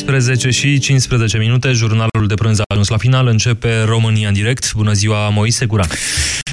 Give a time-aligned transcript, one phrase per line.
[0.00, 4.72] 13 și 15 minute, jurnalul de prânz a ajuns la final, începe România în direct.
[4.74, 5.88] Bună ziua, Moise Guran!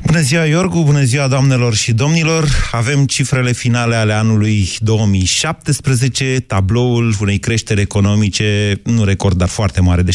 [0.05, 0.83] Bună ziua, Iorgu!
[0.83, 2.69] Bună ziua, doamnelor și domnilor!
[2.71, 10.01] Avem cifrele finale ale anului 2017, tabloul unei creșteri economice, nu record, dar foarte mare,
[10.01, 10.11] de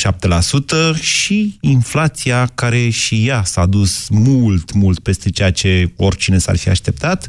[0.97, 6.57] 7% și inflația care și ea s-a dus mult, mult peste ceea ce oricine s-ar
[6.57, 7.29] fi așteptat.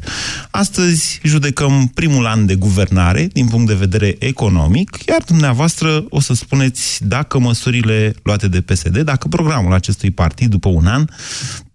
[0.50, 6.34] Astăzi judecăm primul an de guvernare din punct de vedere economic, iar dumneavoastră o să
[6.34, 11.04] spuneți dacă măsurile luate de PSD, dacă programul acestui partid după un an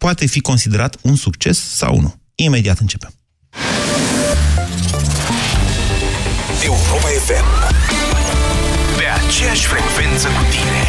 [0.02, 2.16] poate fi considerat un succes sau nu.
[2.36, 3.14] Imediat începem.
[6.64, 7.46] Europa FM
[8.98, 10.86] Pe aceeași frecvență cu tine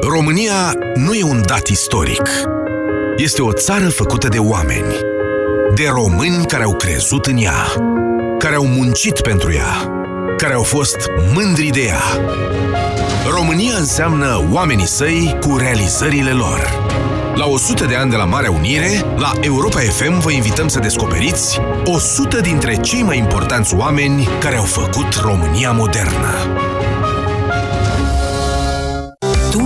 [0.00, 2.28] România nu e un dat istoric.
[3.16, 4.94] Este o țară făcută de oameni.
[5.74, 7.72] De români care au crezut în ea.
[8.38, 9.99] Care au muncit pentru ea
[10.40, 10.96] care au fost
[11.34, 12.02] mândri de ea.
[13.30, 16.88] România înseamnă oamenii săi cu realizările lor.
[17.34, 21.60] La 100 de ani de la Marea Unire, la Europa FM vă invităm să descoperiți
[21.84, 26.34] 100 dintre cei mai importanți oameni care au făcut România modernă.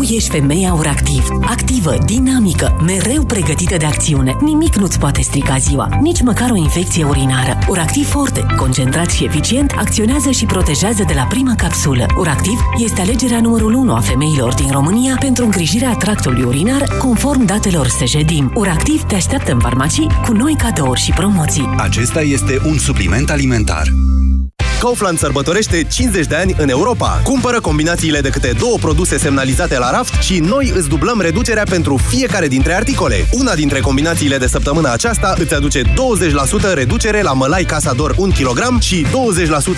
[0.05, 1.29] Tu ești femeia Oractiv.
[1.41, 4.37] Activă, dinamică, mereu pregătită de acțiune.
[4.41, 7.59] Nimic nu-ți poate strica ziua, nici măcar o infecție urinară.
[7.67, 12.07] Oractiv Forte, concentrat și eficient, acționează și protejează de la prima capsulă.
[12.17, 17.87] Oractiv este alegerea numărul 1 a femeilor din România pentru îngrijirea tractului urinar, conform datelor
[17.87, 18.51] Sejedim.
[18.55, 21.75] Oractiv te așteaptă în farmacii cu noi cadouri și promoții.
[21.77, 23.87] Acesta este un supliment alimentar.
[24.85, 27.21] Kaufland sărbătorește 50 de ani în Europa.
[27.23, 31.97] Cumpără combinațiile de câte două produse semnalizate la raft și noi îți dublăm reducerea pentru
[31.97, 33.27] fiecare dintre articole.
[33.31, 35.87] Una dintre combinațiile de săptămâna aceasta îți aduce 20%
[36.75, 39.07] reducere la mălai Casa Dor 1 kg și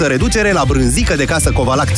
[0.04, 1.96] 20% reducere la brânzică de casă Covalact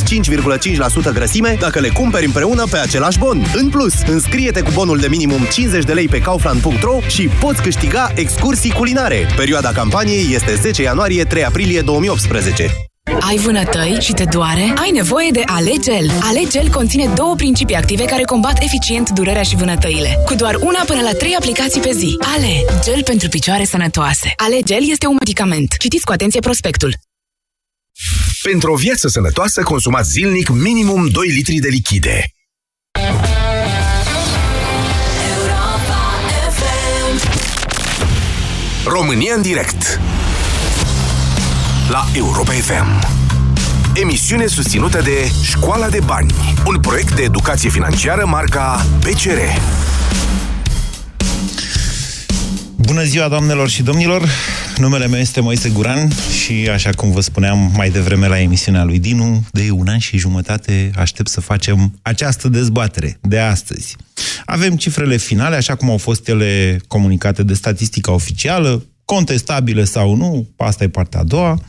[1.08, 3.42] 5,5% grăsime dacă le cumperi împreună pe același bon.
[3.54, 8.12] În plus, înscrie-te cu bonul de minimum 50 de lei pe kaufland.ro și poți câștiga
[8.14, 9.28] excursii culinare.
[9.36, 12.70] Perioada campaniei este 10 ianuarie-3 aprilie 2018.
[13.20, 14.72] Ai vânătăi și te doare?
[14.76, 16.10] Ai nevoie de Alegel.
[16.20, 20.18] Alegel conține două principii active care combat eficient durerea și vânătăile.
[20.24, 22.16] Cu doar una până la trei aplicații pe zi.
[22.36, 24.32] Ale, gel pentru picioare sănătoase.
[24.36, 25.74] Alegel este un medicament.
[25.78, 26.94] Citiți cu atenție prospectul.
[28.42, 32.24] Pentru o viață sănătoasă, consumați zilnic minimum 2 litri de lichide.
[38.84, 40.00] România în direct
[41.91, 42.87] la Europa FM.
[43.94, 46.34] Emisiune susținută de Școala de Bani,
[46.66, 49.38] un proiect de educație financiară marca PCR.
[52.77, 54.28] Bună ziua, doamnelor și domnilor!
[54.77, 56.09] Numele meu este Moise Guran
[56.43, 60.19] și, așa cum vă spuneam mai devreme la emisiunea lui Dinu, de un an și
[60.19, 63.97] jumătate aștept să facem această dezbatere de astăzi.
[64.44, 68.82] Avem cifrele finale, așa cum au fost ele comunicate de statistica oficială,
[69.14, 71.60] contestabile sau nu, asta e partea a doua,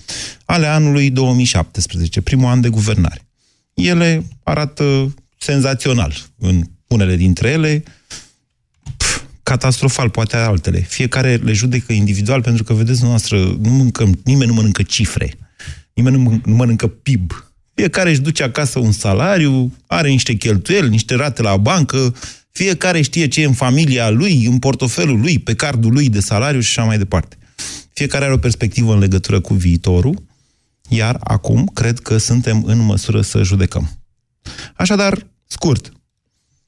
[0.45, 3.27] ale anului 2017, primul an de guvernare.
[3.73, 7.83] Ele arată senzațional în unele dintre ele,
[8.97, 10.79] pf, catastrofal, poate altele.
[10.79, 15.33] Fiecare le judecă individual, pentru că, vedeți, noastră, nu mâncăm, nimeni nu mănâncă cifre,
[15.93, 17.31] nimeni nu mănâncă PIB.
[17.73, 22.15] Fiecare își duce acasă un salariu, are niște cheltuieli, niște rate la bancă,
[22.59, 26.59] fiecare știe ce e în familia lui, în portofelul lui, pe cardul lui de salariu
[26.59, 27.37] și așa mai departe.
[27.93, 30.23] Fiecare are o perspectivă în legătură cu viitorul,
[30.89, 33.99] iar acum cred că suntem în măsură să judecăm.
[34.75, 35.91] Așadar, scurt,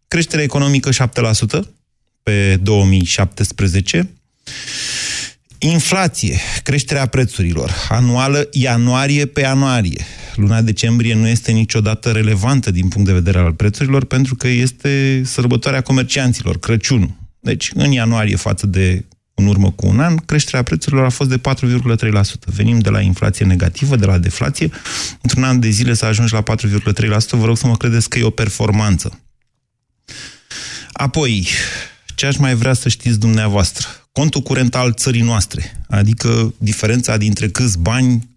[0.08, 1.60] creșterea economică 7%
[2.24, 4.10] pe 2017,
[5.68, 10.06] inflație, creșterea prețurilor, anuală ianuarie pe ianuarie,
[10.36, 15.22] luna decembrie nu este niciodată relevantă din punct de vedere al prețurilor pentru că este
[15.26, 17.20] sărbătoarea comercianților, Crăciunul.
[17.40, 21.38] Deci, în ianuarie față de în urmă cu un an, creșterea prețurilor a fost de
[21.38, 22.22] 4,3%.
[22.46, 24.70] Venim de la inflație negativă, de la deflație.
[25.22, 28.24] Într-un an de zile să ajungi la 4,3%, vă rog să mă credeți că e
[28.24, 29.20] o performanță.
[30.92, 31.48] Apoi,
[32.22, 33.88] ce aș mai vrea să știți dumneavoastră?
[34.12, 38.30] Contul curent al țării noastre, adică diferența dintre câți bani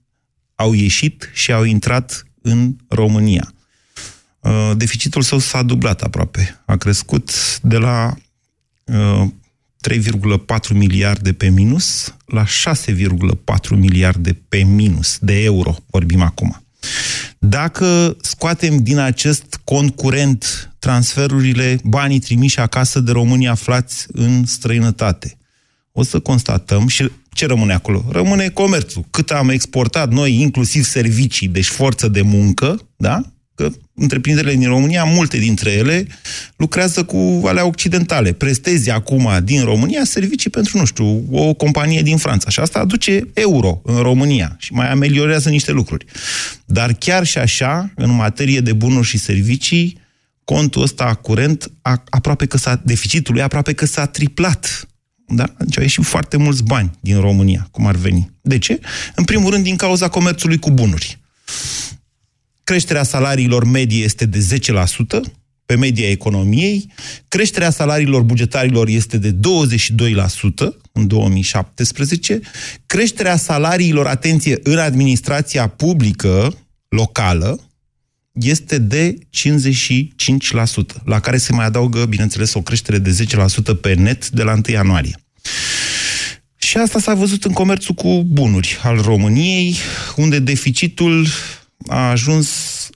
[0.54, 3.54] au ieșit și au intrat în România.
[4.40, 6.62] Uh, deficitul său s-a dublat aproape.
[6.66, 8.14] A crescut de la
[8.84, 12.48] 3,4 uh, miliarde pe minus la 6,4
[13.70, 16.63] miliarde pe minus de euro, vorbim acum.
[17.38, 25.38] Dacă scoatem din acest cont curent transferurile, banii trimiși acasă de români aflați în străinătate,
[25.92, 28.04] o să constatăm și ce rămâne acolo?
[28.10, 29.04] Rămâne comerțul.
[29.10, 33.22] Cât am exportat noi, inclusiv servicii, deci forță de muncă, da?
[33.54, 36.06] Că întreprinderile din România, multe dintre ele,
[36.56, 38.32] lucrează cu alea occidentale.
[38.32, 42.50] Prestezi acum din România servicii pentru, nu știu, o companie din Franța.
[42.50, 46.04] Și asta aduce euro în România și mai ameliorează niște lucruri.
[46.64, 49.98] Dar chiar și așa, în materie de bunuri și servicii,
[50.44, 51.70] contul ăsta curent,
[52.08, 54.88] aproape că s-a, deficitul lui aproape că s-a triplat
[55.26, 55.54] da?
[55.58, 58.30] Deci au ieșit foarte mulți bani din România, cum ar veni.
[58.40, 58.80] De ce?
[59.14, 61.18] În primul rând din cauza comerțului cu bunuri.
[62.64, 64.46] Creșterea salariilor medie este de
[65.18, 65.20] 10%,
[65.66, 66.92] pe media economiei,
[67.28, 69.34] creșterea salariilor bugetarilor este de 22%
[70.92, 72.40] în 2017,
[72.86, 76.58] creșterea salariilor, atenție, în administrația publică
[76.88, 77.60] locală
[78.32, 79.18] este de 55%,
[81.04, 83.26] la care se mai adaugă, bineînțeles, o creștere de
[83.74, 85.18] 10% pe net de la 1 ianuarie.
[86.56, 89.76] Și asta s-a văzut în comerțul cu bunuri al României,
[90.16, 91.26] unde deficitul
[91.86, 92.48] a ajuns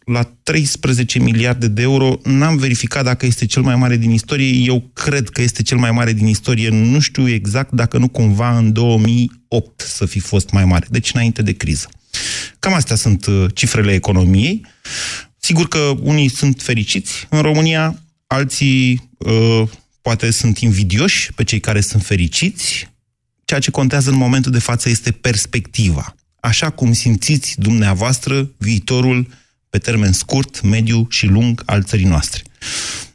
[0.04, 2.18] la 13 miliarde de euro.
[2.24, 4.64] N-am verificat dacă este cel mai mare din istorie.
[4.64, 6.68] Eu cred că este cel mai mare din istorie.
[6.68, 10.86] Nu știu exact dacă nu cumva în 2008 să fi fost mai mare.
[10.90, 11.88] Deci înainte de criză.
[12.58, 14.66] Cam astea sunt uh, cifrele economiei.
[15.38, 19.62] Sigur că unii sunt fericiți în România, alții uh,
[20.02, 22.88] poate sunt invidioși pe cei care sunt fericiți.
[23.44, 26.14] Ceea ce contează în momentul de față este perspectiva.
[26.40, 29.28] Așa cum simțiți dumneavoastră viitorul
[29.70, 32.42] pe termen scurt, mediu și lung al țării noastre.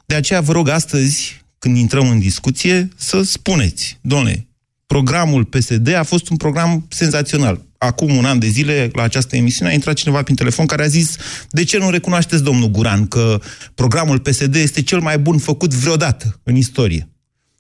[0.06, 4.48] De aceea vă rog astăzi, când intrăm în discuție, să spuneți, domnule,
[4.86, 9.72] programul PSD a fost un program senzațional acum un an de zile, la această emisiune,
[9.72, 11.16] a intrat cineva prin telefon care a zis
[11.50, 13.40] de ce nu recunoașteți, domnul Guran, că
[13.76, 17.10] programul PSD este cel mai bun făcut vreodată în istorie?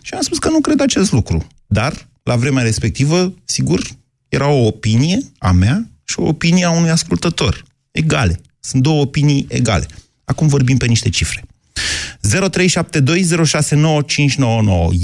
[0.01, 1.47] Și am spus că nu cred acest lucru.
[1.67, 3.81] Dar, la vremea respectivă, sigur,
[4.33, 7.63] era o opinie a mea și o opinie a unui ascultător.
[7.91, 8.35] Egale.
[8.59, 9.85] Sunt două opinii egale.
[10.25, 11.41] Acum vorbim pe niște cifre.
[11.41, 11.45] 0372069599.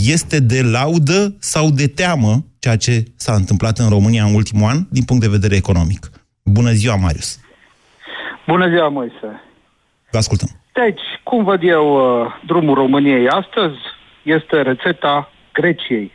[0.06, 4.78] Este de laudă sau de teamă ceea ce s-a întâmplat în România în ultimul an
[4.90, 6.10] din punct de vedere economic?
[6.44, 7.40] Bună ziua, Marius!
[8.48, 9.42] Bună ziua, Moise!
[10.12, 10.48] Vă ascultăm.
[10.74, 13.78] Deci, cum văd eu uh, drumul României astăzi,
[14.24, 16.12] este rețeta Greciei.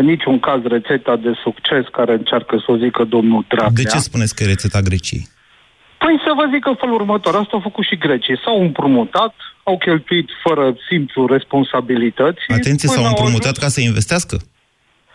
[0.00, 3.82] În niciun caz rețeta de succes care încearcă să o zică domnul Dragnea.
[3.82, 5.24] De ce spuneți că e rețeta Greciei?
[6.02, 8.40] Păi să vă zic în felul următor, asta au făcut și grecii.
[8.44, 12.40] S-au împrumutat, au cheltuit fără simplu responsabilități.
[12.48, 13.64] Atenție, s-au împrumutat ajuns...
[13.64, 14.36] ca să investească?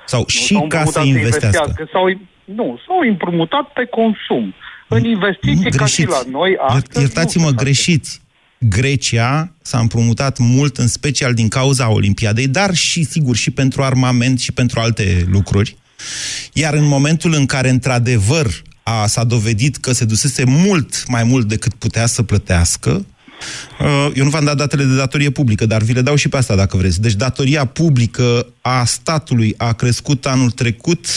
[0.06, 1.74] Sau nu, și ca să investească?
[1.76, 2.06] Să sau,
[2.44, 4.54] nu, s-au împrumutat pe consum.
[4.88, 7.00] În investiții nu, ca și la noi astăzi...
[7.00, 8.22] Iertați-mă, greșiți.
[8.70, 14.40] Grecia s-a împrumutat mult, în special din cauza Olimpiadei, dar și, sigur, și pentru armament
[14.40, 15.78] și pentru alte lucruri.
[16.54, 21.48] Iar în momentul în care, într-adevăr, a, s-a dovedit că se dusese mult mai mult
[21.48, 23.06] decât putea să plătească.
[23.80, 26.38] Uh, eu nu v-am dat datele de datorie publică, dar vi le dau și pe
[26.38, 27.02] asta dacă vreți.
[27.02, 31.08] Deci datoria publică a statului a crescut anul trecut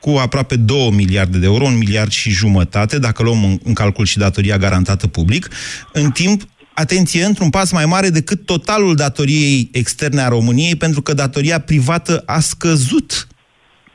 [0.00, 4.18] cu aproape 2 miliarde de euro, un miliard și jumătate, dacă luăm în calcul și
[4.18, 5.48] datoria garantată public,
[5.92, 6.42] în timp
[6.76, 12.22] atenție, într-un pas mai mare decât totalul datoriei externe a României, pentru că datoria privată
[12.26, 13.26] a scăzut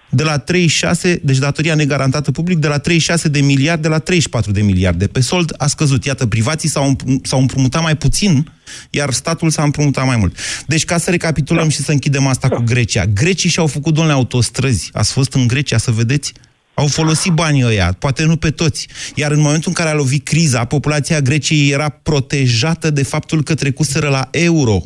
[0.10, 4.62] de la 36, deci datoria negarantată public, de la 36 de miliarde la 34 de
[4.62, 5.08] miliarde.
[5.08, 6.06] Pe sold a scăzut.
[6.06, 8.52] Iată, privații s-au, s-au împrumutat mai puțin,
[8.90, 10.38] iar statul s-a împrumutat mai mult.
[10.68, 11.70] Deci, ca să recapitulăm da.
[11.70, 12.56] și să închidem asta da.
[12.56, 13.06] cu Grecia.
[13.06, 14.90] Grecii și-au făcut, domnule, autostrăzi.
[14.94, 16.34] Ați fost în Grecia să vedeți?
[16.82, 18.82] Au folosit banii ăia, poate nu pe toți.
[19.16, 23.54] Iar în momentul în care a lovit criza, populația Greciei era protejată de faptul că
[23.56, 24.78] trecuseră la euro.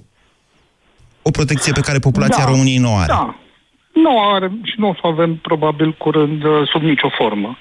[1.22, 3.14] O protecție pe care populația da, României nu o are.
[3.18, 3.36] Da.
[3.94, 7.58] Nu are și nu o să avem probabil curând uh, sub nicio formă.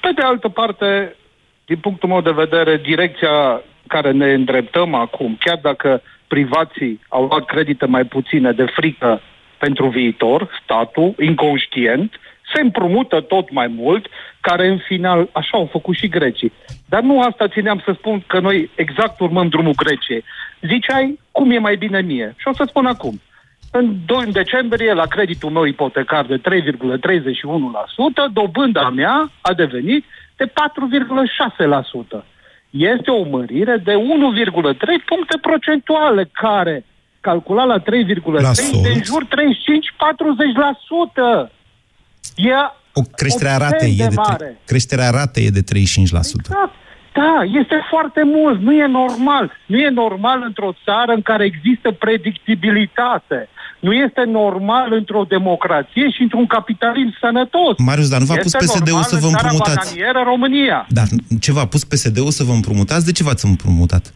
[0.00, 1.16] Pe de altă parte,
[1.64, 7.44] din punctul meu de vedere, direcția care ne îndreptăm acum, chiar dacă privații au luat
[7.44, 9.20] credite mai puține de frică
[9.58, 12.10] pentru viitor, statul, inconștient,
[12.54, 14.06] se împrumută tot mai mult,
[14.40, 16.52] care în final, așa au făcut și grecii.
[16.88, 20.24] Dar nu asta țineam să spun că noi exact urmăm drumul Greciei.
[20.60, 22.34] Ziceai, cum e mai bine mie?
[22.36, 23.20] Și o să spun acum.
[23.70, 26.42] În, în decembrie, la creditul meu ipotecar de 3,31%,
[28.32, 30.04] dobânda mea a devenit
[30.36, 30.50] de 4,6%.
[32.70, 33.98] Este o mărire de 1,3
[35.06, 36.84] puncte procentuale, care,
[37.20, 39.26] calculat la 3,3, de în jur
[41.46, 41.52] 35-40%.
[42.36, 42.52] E
[42.92, 44.58] o creșterea ratei e de, mare.
[44.64, 45.64] creșterea ratei e de 35%.
[45.64, 46.74] Exact.
[47.14, 48.60] Da, este foarte mult.
[48.60, 49.52] Nu e normal.
[49.66, 53.48] Nu e normal într-o țară în care există predictibilitate
[53.80, 57.74] Nu este normal într-o democrație și într-un capitalism sănătos.
[57.78, 59.94] Marius, dar nu v-a pus Este PSD-ul normal să vă în țara împrumutați?
[59.94, 60.86] bananieră România.
[60.88, 61.06] Dar
[61.40, 63.04] ce v-a pus PSD-ul să vă împrumutați?
[63.04, 64.14] De ce v-ați împrumutat?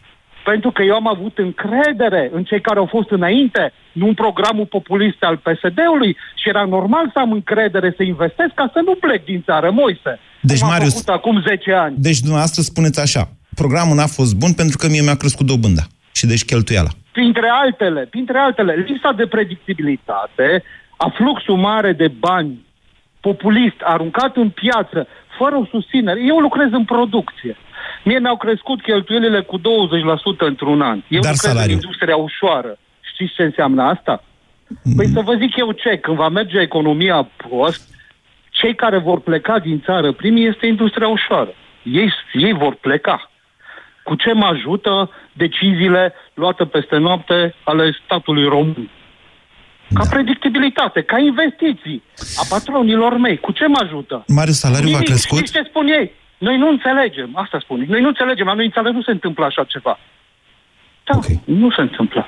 [0.51, 4.65] Pentru că eu am avut încredere în cei care au fost înainte, nu în programul
[4.65, 9.25] populist al PSD-ului și era normal să am încredere să investesc ca să nu plec
[9.25, 10.19] din țară, Moise.
[10.41, 11.95] Deci, Cum am Marius- făcut acum 10 ani.
[11.97, 16.25] Deci dumneavoastră spuneți așa, programul n-a fost bun pentru că mie mi-a crescut dobânda și
[16.25, 16.89] deci cheltuiala.
[17.11, 20.63] Printre altele, printre altele, lipsa de predictibilitate,
[20.97, 22.65] a fluxul mare de bani
[23.19, 26.19] populist aruncat în piață, fără o susținere.
[26.27, 27.55] Eu lucrez în producție.
[28.07, 29.61] Mie mi-au crescut cheltuielile cu 20%
[30.37, 30.95] într-un an.
[31.07, 31.73] Eu Dar lucrez salariul?
[31.77, 32.77] în industria ușoară.
[33.13, 34.23] Știți ce înseamnă asta?
[34.95, 37.81] Păi să vă zic eu ce, când va merge economia prost,
[38.49, 41.53] cei care vor pleca din țară primii este industria ușoară.
[41.83, 43.31] Ei, ei vor pleca.
[44.03, 48.89] Cu ce mă ajută deciziile luate peste noapte ale statului român?
[49.93, 50.09] Ca Da.
[50.09, 52.03] predictibilitate, ca investiții
[52.35, 53.37] a patronilor mei.
[53.37, 54.23] Cu ce mă ajută?
[54.27, 55.07] Marius, salariul v-a Nimic.
[55.09, 55.37] crescut?
[55.37, 56.11] Știți ce spun ei?
[56.37, 57.85] Noi nu înțelegem, asta spun.
[57.87, 59.99] Noi nu înțelegem, la noi în țară nu se întâmplă așa ceva.
[61.07, 61.25] Da, Ok.
[61.45, 62.27] nu se întâmplă.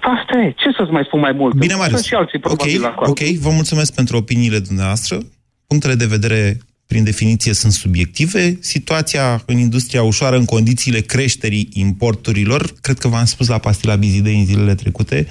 [0.00, 0.52] Asta e.
[0.56, 1.54] Ce să-ți mai spun mai mult?
[1.54, 1.94] Bine, Marius.
[1.94, 3.10] Sunt și alții probabil ok, acolo.
[3.10, 5.18] ok, vă mulțumesc pentru opiniile dumneavoastră.
[5.66, 8.56] Punctele de vedere, prin definiție, sunt subiective.
[8.60, 14.38] Situația în industria ușoară, în condițiile creșterii importurilor, cred că v-am spus la pastila Bizidei
[14.38, 15.26] în zilele trecute,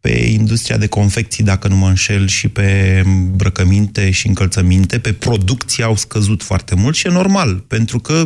[0.00, 0.10] pe
[0.40, 5.94] industria de confecții, dacă nu mă înșel, și pe îmbrăcăminte și încălțăminte, pe producție au
[5.94, 8.24] scăzut foarte mult și e normal, pentru că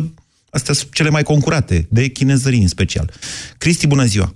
[0.49, 3.09] astea sunt cele mai concurate, de chinezării în special.
[3.57, 4.35] Cristi, bună ziua!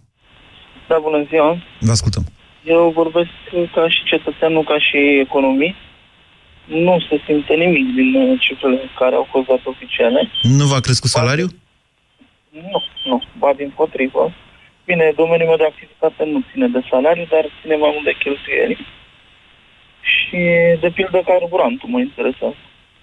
[0.88, 1.63] Da, bună ziua.
[1.80, 2.25] Vă ascultăm.
[2.63, 3.30] Eu vorbesc
[3.75, 5.82] ca și cetățean, nu ca și economist.
[6.65, 10.30] Nu se simte nimic din uh, cifrele care au fost date oficiale.
[10.42, 11.51] Nu v-a crescut salariul?
[12.50, 14.34] Nu, nu, ba din potrivă.
[14.86, 18.77] Bine, domeniul meu de activitate nu ține de salariu, dar ține mai mult de cheltuieli.
[20.01, 20.42] Și,
[20.80, 22.56] de pildă, carburantul mă interesează.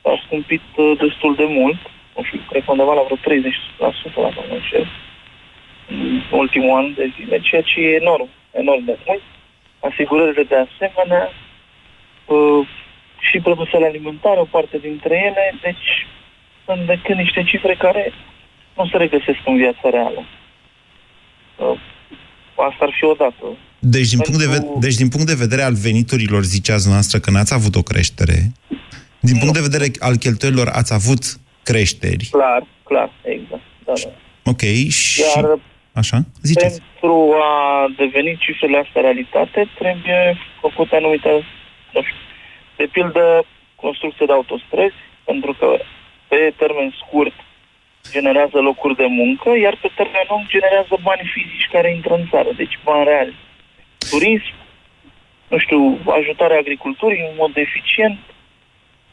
[0.03, 1.81] A scumpit uh, destul de mult,
[2.17, 4.87] nu știu, cred că undeva la vreo 30%, la nu înșel,
[5.89, 9.23] în ultimul an de zile, ceea ce e enorm, enorm de mult.
[9.81, 11.33] Asigurările de asemenea,
[12.27, 12.67] uh,
[13.19, 16.07] și produsele alimentare, o parte dintre ele, deci
[16.65, 18.13] sunt decât niște cifre care
[18.77, 20.25] nu se regăsesc în viața reală.
[21.71, 21.79] Uh,
[22.69, 23.45] Asta ar fi o dată.
[23.79, 27.19] Deci din, punct de Pentru- ve- deci, din punct de vedere al veniturilor, ziceați noastră
[27.19, 28.53] că n-ați avut o creștere.
[29.21, 31.23] Din punct de vedere al cheltuielilor, ați avut
[31.63, 32.29] creșteri.
[32.31, 33.63] Clar, clar, exact.
[33.87, 34.11] Da, da.
[34.51, 35.21] Ok, și...
[35.21, 35.59] Iar
[35.93, 36.19] Așa?
[36.43, 36.81] Ziceți.
[36.81, 37.17] pentru
[37.51, 37.55] a
[37.97, 40.23] deveni cifrele astea realitate, trebuie
[40.61, 41.31] făcute anumite,
[41.95, 42.21] nu știu,
[42.77, 43.25] de pildă,
[43.85, 45.69] construcție de autostrăzi, pentru că
[46.31, 47.37] pe termen scurt
[48.11, 52.49] generează locuri de muncă, iar pe termen lung generează bani fizici care intră în țară,
[52.57, 53.35] deci bani reali.
[54.11, 54.55] Turism,
[55.49, 58.19] nu știu, ajutarea agriculturii în mod eficient,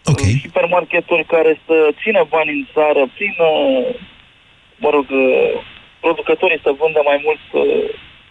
[0.06, 0.22] Ok.
[0.42, 3.96] hipermarketuri care să țină bani în țară prin, uh,
[4.76, 5.52] mă rog, uh,
[6.00, 7.90] producătorii să vândă mai mult, uh,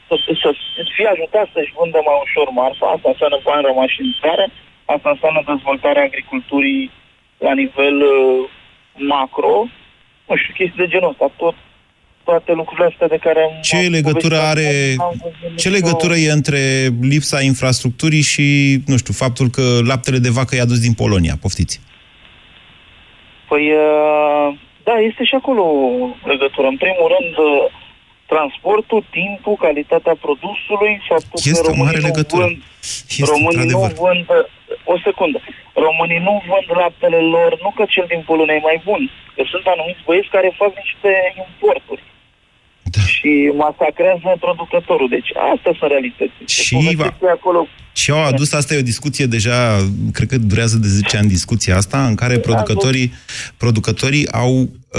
[0.08, 0.50] să, să
[0.96, 4.44] fie ajutați să-și vândă mai ușor marfa, asta înseamnă bani rămași în țară,
[4.84, 6.90] asta înseamnă dezvoltarea agriculturii
[7.38, 8.48] la nivel uh,
[8.92, 9.66] macro,
[10.28, 11.54] nu știu, chestii de genul ăsta, tot,
[12.24, 13.52] toate lucrurile astea de care am...
[13.62, 16.60] Ce am legătură povestit are, acum, am văzut ce nicio- legătură e între
[17.00, 18.46] lipsa infrastructurii și,
[18.86, 21.34] nu știu, faptul că laptele de vacă i-a dus din Polonia?
[21.40, 21.80] Poftiți.
[23.48, 24.48] Păi, uh,
[24.88, 26.66] da, este și acolo o legătură.
[26.74, 27.72] În primul rând, uh,
[28.32, 32.44] transportul, timpul, calitatea produsului, faptul Este că o românii mare nu legătură.
[32.44, 32.58] vând,
[33.22, 33.90] Este românii nu într-adevăr.
[34.06, 34.44] vând, uh,
[34.92, 35.38] o secundă,
[35.86, 39.00] românii nu vând laptele lor, nu că cel din Polonia e mai bun,
[39.34, 41.10] că sunt anumiți băieți care fac niște
[41.44, 42.02] importuri
[42.94, 43.02] Da.
[43.14, 43.30] și
[43.64, 45.08] masacrează producătorul.
[45.16, 46.46] Deci astea sunt realitățile.
[46.56, 47.60] Și Deci, va- povestiți acolo
[48.00, 49.58] Și au adus, asta e o discuție deja,
[50.16, 53.08] cred că durează de 10 ani discuția asta, în care producătorii,
[53.62, 54.52] producătorii au,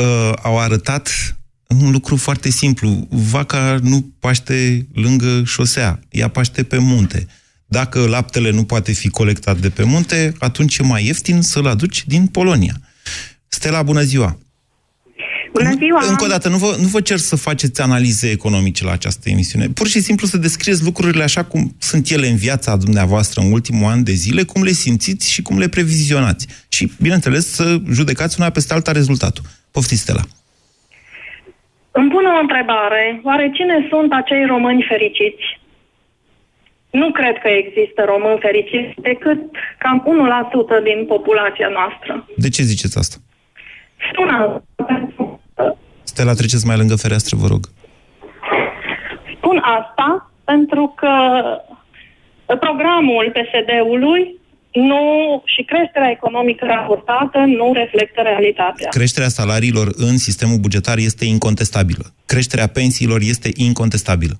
[0.03, 1.05] uh, au arătat
[1.83, 2.89] un lucru foarte simplu.
[3.09, 7.27] Vaca nu paște lângă șosea, ea paște pe munte.
[7.71, 12.05] Dacă laptele nu poate fi colectat de pe munte, atunci e mai ieftin să-l aduci
[12.07, 12.73] din Polonia.
[13.47, 14.37] Stella, bună ziua!
[15.53, 16.09] Bună ziua!
[16.09, 19.67] Încă o dată, nu vă, nu vă cer să faceți analize economice la această emisiune.
[19.67, 23.91] Pur și simplu să descrieți lucrurile așa cum sunt ele în viața dumneavoastră în ultimul
[23.91, 26.47] an de zile, cum le simțiți și cum le previzionați.
[26.69, 29.43] Și, bineînțeles, să judecați una peste alta rezultatul.
[29.71, 30.21] Poftiți, Stella.
[31.91, 33.21] Îmi pun o întrebare.
[33.23, 35.58] Oare cine sunt acei români fericiți?
[36.89, 39.39] Nu cred că există români fericiți decât
[39.77, 39.97] cam
[40.79, 42.27] 1% din populația noastră.
[42.37, 43.17] De ce ziceți asta?
[44.11, 47.63] Spun asta pentru că- Stella, treceți mai lângă fereastră, vă rog.
[49.37, 51.09] Spun asta pentru că
[52.59, 54.37] Programul PSD-ului
[54.73, 55.01] nu
[55.45, 58.89] și creșterea economică raportată nu reflectă realitatea.
[58.89, 62.05] Creșterea salariilor în sistemul bugetar este incontestabilă.
[62.25, 64.39] Creșterea pensiilor este incontestabilă.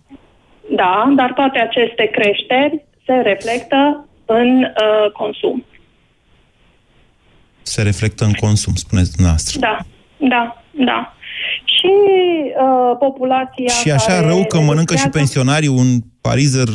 [0.69, 5.65] Da, dar toate aceste creșteri se reflectă în uh, consum.
[7.61, 9.59] Se reflectă în consum, spuneți dumneavoastră.
[9.59, 9.77] Da,
[10.17, 11.13] da, da.
[11.63, 11.91] Și
[12.65, 15.89] uh, populația Și așa care rău că mănâncă și beneficiază- pensionarii un
[16.21, 16.67] parizer,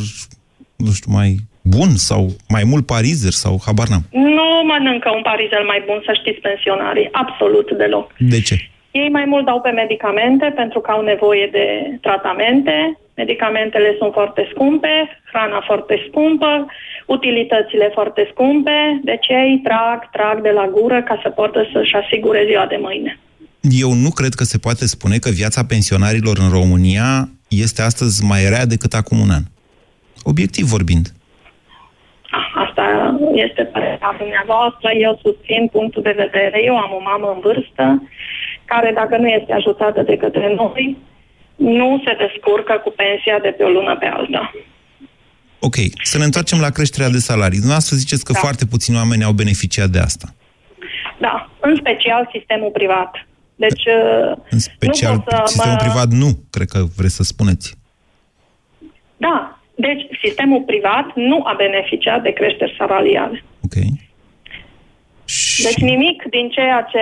[0.75, 4.05] nu știu, mai bun sau mai mult parizer sau habar n-am.
[4.11, 7.09] Nu mănâncă un parizel mai bun, să știți, pensionarii.
[7.11, 8.11] Absolut deloc.
[8.19, 8.55] De ce?
[8.91, 11.65] Ei mai mult dau pe medicamente pentru că au nevoie de
[12.01, 12.97] tratamente.
[13.15, 16.65] Medicamentele sunt foarte scumpe, hrana foarte scumpă,
[17.05, 22.45] utilitățile foarte scumpe, deci ei trag, trag de la gură ca să poată să-și asigure
[22.45, 23.19] ziua de mâine.
[23.83, 28.41] Eu nu cred că se poate spune că viața pensionarilor în România este astăzi mai
[28.49, 29.43] rea decât acum un an.
[30.23, 31.05] Obiectiv vorbind.
[32.65, 32.85] Asta
[33.33, 36.63] este părerea dumneavoastră, eu susțin punctul de vedere.
[36.63, 37.83] Eu am o mamă în vârstă
[38.65, 40.97] care, dacă nu este ajutată de către noi,
[41.55, 44.51] nu se descurcă cu pensia de pe o lună pe alta.
[45.59, 47.57] Ok, să ne întoarcem la creșterea de salarii.
[47.63, 48.39] Dumneavoastră ziceți că Da.
[48.39, 50.27] foarte puțini oameni au beneficiat de asta.
[51.17, 53.27] Da, în special sistemul privat.
[53.55, 53.83] Deci,
[54.49, 55.85] În special, nu pot să sistemul mă...
[55.85, 57.75] privat nu, cred că vreți să spuneți.
[59.17, 63.43] Da, deci sistemul privat nu a beneficiat de creșteri salariale.
[63.63, 63.75] Ok.
[65.63, 67.01] Deci nimic din ceea ce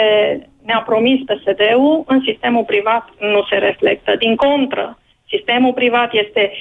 [0.65, 4.15] ne-a promis PSD-ul în sistemul privat nu se reflectă.
[4.15, 6.51] Din contră, sistemul privat este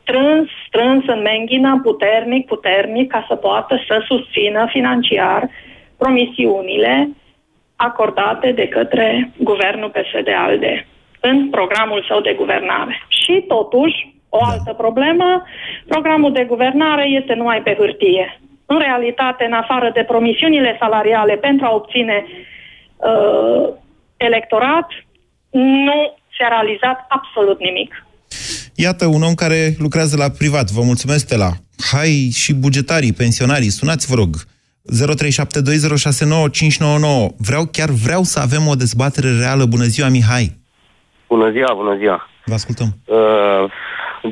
[0.00, 5.48] strâns, strâns în menghină, puternic, puternic, ca să poată să susțină financiar
[5.98, 7.08] promisiunile
[7.76, 10.86] acordate de către guvernul PSD-ALDE
[11.20, 13.06] în programul său de guvernare.
[13.08, 15.42] Și totuși, o altă problemă,
[15.88, 18.40] programul de guvernare este numai pe hârtie.
[18.72, 23.68] În realitate, în afară de promisiunile salariale pentru a obține uh,
[24.16, 24.88] electorat,
[25.50, 28.04] nu s-a realizat absolut nimic.
[28.74, 30.70] Iată un om care lucrează la privat.
[30.70, 31.50] Vă mulțumesc, Stella.
[31.92, 34.34] Hai și bugetarii, pensionarii, sunați, vă rog.
[34.34, 34.40] 0372069599.
[37.48, 39.64] Vreau, chiar vreau să avem o dezbatere reală.
[39.64, 40.46] Bună ziua, Mihai.
[41.28, 42.28] Bună ziua, bună ziua.
[42.44, 42.88] Vă ascultăm.
[43.04, 43.64] Uh,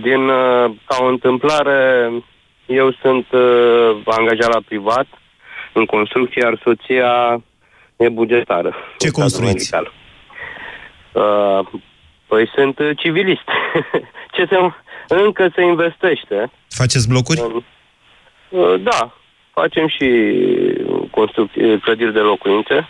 [0.07, 1.79] din, uh, ca o întâmplare,
[2.69, 5.07] eu sunt uh, angajat la privat
[5.73, 7.43] în construcție, iar soția
[7.97, 8.75] e bugetară.
[8.99, 9.71] Ce construiți?
[9.73, 9.93] Medical.
[11.13, 11.81] Uh,
[12.27, 13.49] păi sunt uh, civilist.
[14.35, 14.57] Ce se,
[15.09, 16.51] încă se investește.
[16.69, 17.41] Faceți blocuri?
[17.41, 19.15] Uh, da,
[19.53, 20.09] facem și
[21.11, 22.89] construcții, clădiri de locuințe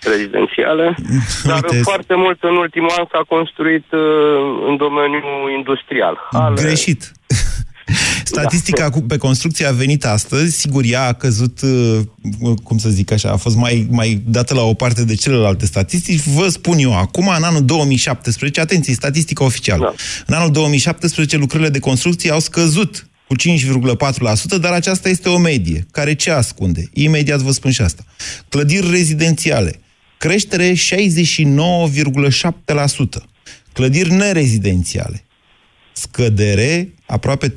[0.00, 0.94] rezidențiale,
[1.48, 4.00] dar Uite, foarte mult în ultimul an s-a construit uh,
[4.66, 6.28] în domeniul industrial.
[6.30, 6.54] Ale...
[6.54, 7.12] Greșit.
[8.24, 12.00] Statistica cu, pe construcție a venit astăzi, sigur ea a căzut, uh,
[12.62, 16.20] cum să zic așa, a fost mai, mai dată la o parte de celelalte statistici.
[16.20, 19.94] Vă spun eu, acum, în anul 2017, atenție, statistica oficială, da.
[20.26, 25.86] în anul 2017 lucrările de construcție au scăzut cu 5,4%, dar aceasta este o medie.
[25.90, 26.90] Care ce ascunde?
[26.92, 28.04] Imediat vă spun și asta.
[28.48, 29.80] Clădiri rezidențiale.
[30.18, 30.76] Creștere 69,7%.
[33.72, 35.24] Clădiri nerezidențiale.
[35.94, 37.52] Scădere aproape 13%.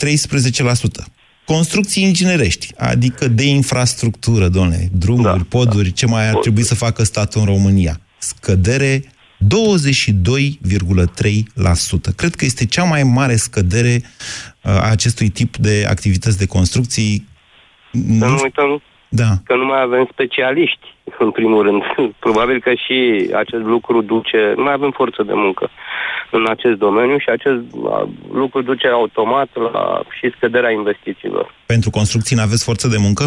[1.46, 7.04] Construcții inginerești, adică de infrastructură, domnule, drumuri, da, poduri, ce mai ar trebui să facă
[7.04, 8.00] statul în România?
[8.18, 9.04] Scădere
[9.40, 12.16] 22,3%.
[12.16, 17.28] Cred că este cea mai mare scădere uh, a acestui tip de activități de construcții.
[17.92, 19.38] Să nu uităm da.
[19.44, 21.84] că nu mai avem specialiști, în primul rând.
[22.26, 24.54] Probabil că și acest lucru duce...
[24.56, 25.70] Nu mai avem forță de muncă
[26.32, 27.62] în acest domeniu și acest
[28.32, 31.54] lucru duce automat la și scăderea investițiilor.
[31.66, 33.24] Pentru construcții nu aveți forță de muncă?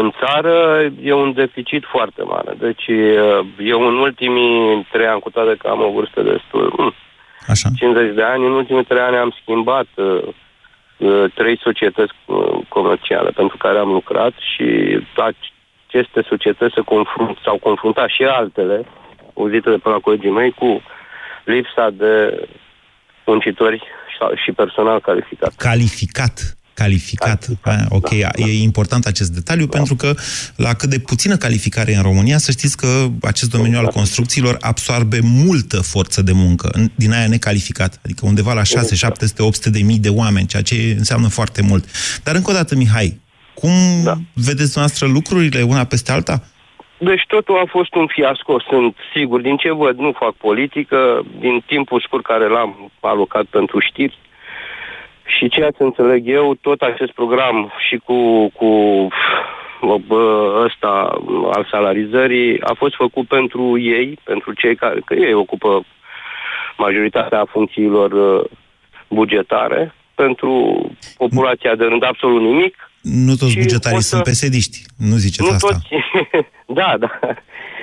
[0.00, 2.54] În țară e un deficit foarte mare.
[2.58, 2.84] Deci
[3.58, 6.94] eu în ultimii trei ani, cu toate că am o vârstă destul,
[7.46, 7.68] Așa.
[7.76, 13.56] 50 de ani, în ultimii trei ani am schimbat uh, trei societăți uh, comerciale pentru
[13.56, 14.98] care am lucrat și
[15.98, 18.86] aceste societăți se confrunt, s-au confruntat și altele,
[19.34, 20.82] auzite de pe la colegii mei, cu
[21.44, 22.12] lipsa de
[23.26, 23.82] muncitori
[24.44, 25.54] și personal calificat.
[25.56, 27.44] Calificat calificat.
[27.44, 27.80] calificat.
[27.80, 28.44] A, ok, da, da.
[28.44, 29.76] e important acest detaliu da.
[29.76, 30.14] pentru că
[30.56, 33.78] la cât de puțină calificare în România, să știți că acest domeniu da.
[33.78, 39.42] al construcțiilor absorbe multă forță de muncă din aia necalificat, adică undeva la 6, 700,
[39.42, 41.84] 800 de mii de oameni, ceea ce înseamnă foarte mult.
[42.22, 43.20] Dar încă o dată, Mihai,
[43.60, 44.14] cum da.
[44.34, 46.36] vedeți noastră lucrurile una peste alta?
[46.98, 49.40] Deci totul a fost un fiasco, sunt sigur.
[49.40, 54.18] Din ce văd, nu fac politică, din timpul scurt care l-am alocat pentru știri,
[55.24, 59.08] Și ceea ce înțeleg eu, tot acest program și cu, cu
[60.06, 61.20] bă, ăsta
[61.52, 65.84] al salarizării a fost făcut pentru ei, pentru cei care, că ei ocupă
[66.76, 68.44] majoritatea funcțiilor uh,
[69.08, 70.52] bugetare, pentru
[71.16, 72.87] populația de rând absolut nimic.
[73.02, 75.68] Nu toți bugetarii sunt pesediști, nu ziceți nu asta.
[75.68, 75.88] Toți,
[76.80, 77.10] da, da.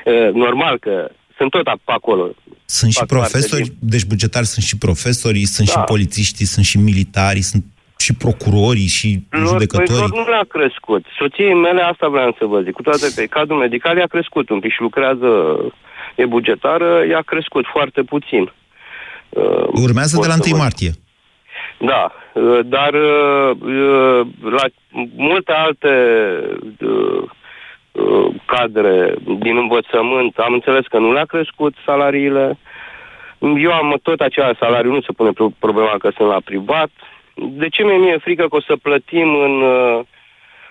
[0.05, 2.29] Uh, Normal că sunt tot acolo.
[2.65, 5.81] Sunt și Fac parte profesori, din- deci bugetari sunt și profesorii, sunt și Da.
[5.81, 7.63] polițiștii, sunt și militari, sunt
[7.97, 9.87] și procurorii și Lor, judecătorii.
[9.91, 11.05] păi lor nu le-a crescut.
[11.17, 12.71] Soției mele asta vreau să vă zic.
[12.73, 15.27] Cu toate că cadrul medical i-a crescut un pic și lucrează,
[16.15, 18.53] e bugetară, i-a crescut foarte puțin.
[19.29, 20.91] Uh, Urmează pot de la să 1 vă- martie.
[21.77, 24.63] Da, uh, dar uh, uh, la
[25.15, 25.91] multe alte
[26.81, 27.23] uh,
[27.91, 32.57] uh, cadre din învățământ am înțeles că nu le-a crescut salariile.
[33.57, 36.89] Eu am tot același salariu, nu se pune pro- problema că sunt la privat.
[37.33, 39.99] De ce mi-e mie frică că o să plătim în, uh,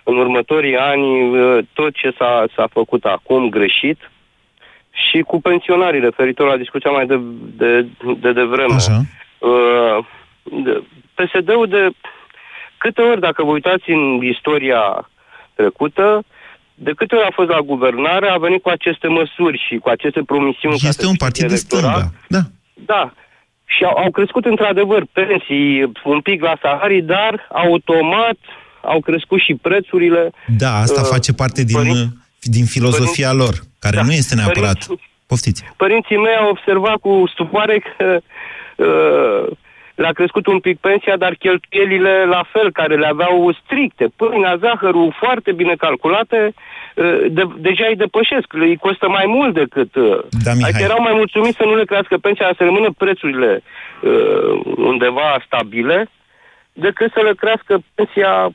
[0.03, 4.11] în următorii ani uh, tot ce s-a, s-a făcut acum greșit
[4.91, 7.21] și cu pensionarii, referitor la discuția mai de,
[7.57, 7.87] de,
[8.21, 8.75] de devreme.
[8.75, 9.01] Așa.
[9.39, 10.05] Uh, de-
[11.15, 11.91] PSD-ul de
[12.79, 15.11] câte ori, dacă vă uitați în istoria
[15.55, 16.25] trecută,
[16.75, 20.23] de câte ori a fost la guvernare, a venit cu aceste măsuri și cu aceste
[20.27, 20.79] promisiuni.
[20.79, 21.97] ca Este să un câștige partid de electorat.
[21.97, 22.13] stânga.
[22.29, 22.41] Da.
[22.95, 23.13] Da.
[23.65, 28.37] Și au, au crescut într-adevăr pensii un pic la salarii, dar automat
[28.83, 30.31] au crescut și prețurile.
[30.59, 32.09] Da, asta Uh, face parte din, părinți-
[32.43, 34.03] din filozofia lor, care Da.
[34.03, 34.79] nu este neapărat...
[34.87, 35.65] Părinți- Poftiți.
[35.77, 38.19] Părinții mei au observat cu stupoare că
[38.77, 39.57] uh,
[39.95, 44.07] le-a crescut un pic pensia, dar cheltuielile la fel, care le aveau stricte.
[44.17, 48.53] Pâinea, zahărul, foarte bine calculate, uh, de, deja îi depășesc.
[48.53, 49.95] Îi costă mai mult decât...
[49.95, 50.71] Uh, Da, Mihai.
[50.71, 56.11] adică erau mai mulțumiți să nu le crească pensia, să rămână prețurile uh, undeva stabile,
[56.73, 58.51] decât să le crească pensia...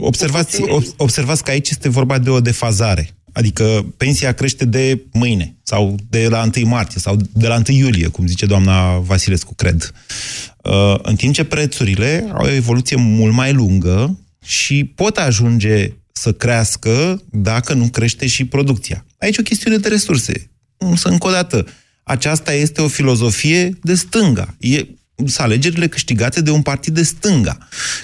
[0.00, 3.04] Observați, ob- observați că aici este vorba de o defazare.
[3.38, 8.06] Adică pensia crește de mâine sau de la 1 martie sau de la 1 iulie,
[8.06, 9.92] cum zice doamna Vasilescu, cred.
[10.64, 16.32] Uh, În timp ce prețurile au o evoluție mult mai lungă și pot ajunge să
[16.32, 19.06] crească dacă nu crește și producția.
[19.18, 20.50] Aici e o chestiune de resurse.
[20.76, 21.66] Însă, încă o dată,
[22.02, 24.56] aceasta este o filozofie de stânga.
[24.58, 24.98] E, sunt
[25.36, 27.56] alegerile câștigate de un partid de stânga.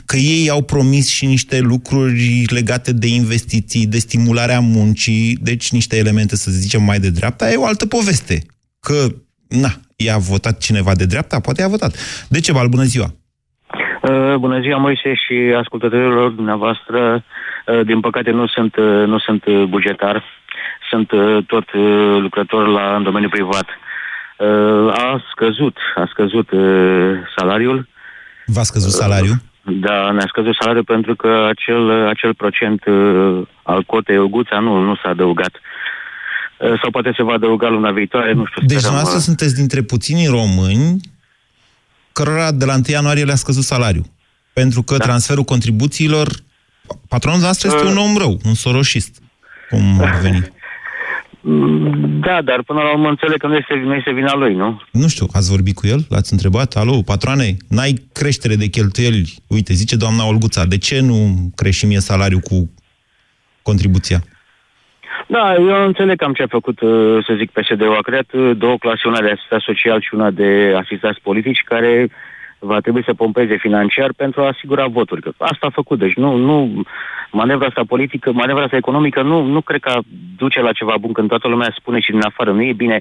[0.06, 5.96] Că ei au promis și niște lucruri legate de investiții, de stimularea muncii, deci niște
[5.96, 8.42] elemente, să zicem, mai de dreapta, e o altă poveste.
[8.80, 9.06] Că,
[9.48, 11.96] na, i-a votat cineva de dreapta, poate i-a votat.
[12.28, 13.14] Decebal, bună ziua!
[14.02, 17.24] Uh, Bună ziua, Moise și ascultătorilor dumneavoastră.
[17.66, 20.24] Uh, Din păcate nu sunt, uh, nu sunt uh, bugetar,
[20.90, 23.66] sunt uh, tot uh, lucrător la, în domeniul privat.
[24.38, 27.88] Uh, A scăzut, a scăzut uh, salariul.
[28.46, 29.36] V-a scăzut salariul?
[29.62, 34.94] Da, ne-a scăzut salariul pentru că acel, acel procent uh, al cotei Oguța nu, nu
[34.94, 35.54] s-a adăugat.
[36.58, 38.60] Uh, Sau poate se va adăuga luna viitoare, nu știu.
[38.60, 41.00] Deci sperăm, dumneavoastră uh, sunteți dintre puținii români
[42.12, 44.04] cărora de la 1 ianuarie le-a scăzut salariul.
[44.52, 45.04] Pentru că da.
[45.04, 46.28] transferul contribuțiilor,
[47.08, 47.90] patronul noastră este Uh.
[47.90, 49.22] un om rău, un soroșist,
[49.70, 50.52] cum ar veni.
[51.44, 54.82] Mm, Da, dar până la urmă înțeleg că nu este, nu este vina lui, nu?
[54.92, 56.00] Nu știu, ați vorbit cu el?
[56.08, 56.74] L-ați întrebat?
[56.74, 59.34] Alo, patroane, n-ai creștere de cheltuieli?
[59.46, 61.16] Uite, zice doamna Olguța, de ce nu
[61.54, 62.70] crești și mie salariul cu
[63.62, 64.18] contribuția?
[65.26, 67.96] Da, eu înțeleg cam ce a făcut, uh, să zic, PSD-ul.
[67.96, 72.10] A creat uh, două clase, una de asistat social și una de asistați politici, care
[72.64, 75.20] va trebui să pompeze financiar pentru a asigura voturi.
[75.22, 75.98] Că asta a făcut.
[75.98, 76.82] Deci nu, nu
[77.30, 79.98] manevra asta politică, manevra asta economică nu, nu cred că
[80.36, 82.52] duce la ceva bun când toată lumea spune și din afară.
[82.52, 83.00] Nu e bine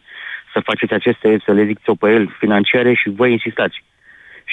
[0.53, 3.83] să faceți aceste, să le zic țopăieli financiare și voi insistați.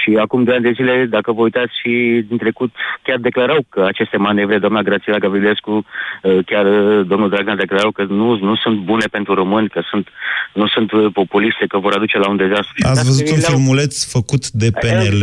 [0.00, 1.92] Și acum doi ani de zile, dacă vă uitați și
[2.28, 2.70] din trecut,
[3.02, 8.02] chiar declarau că aceste manevre, doamna Grațiela Gavrilescu, uh, chiar uh, domnul Dragnea declarau că
[8.08, 10.06] nu, nu sunt bune pentru români, că sunt,
[10.54, 12.74] nu sunt uh, populiste, că vor aduce la un dezastru.
[12.76, 15.22] Și Ați dacă văzut un le-au- filmuleț făcut de PNL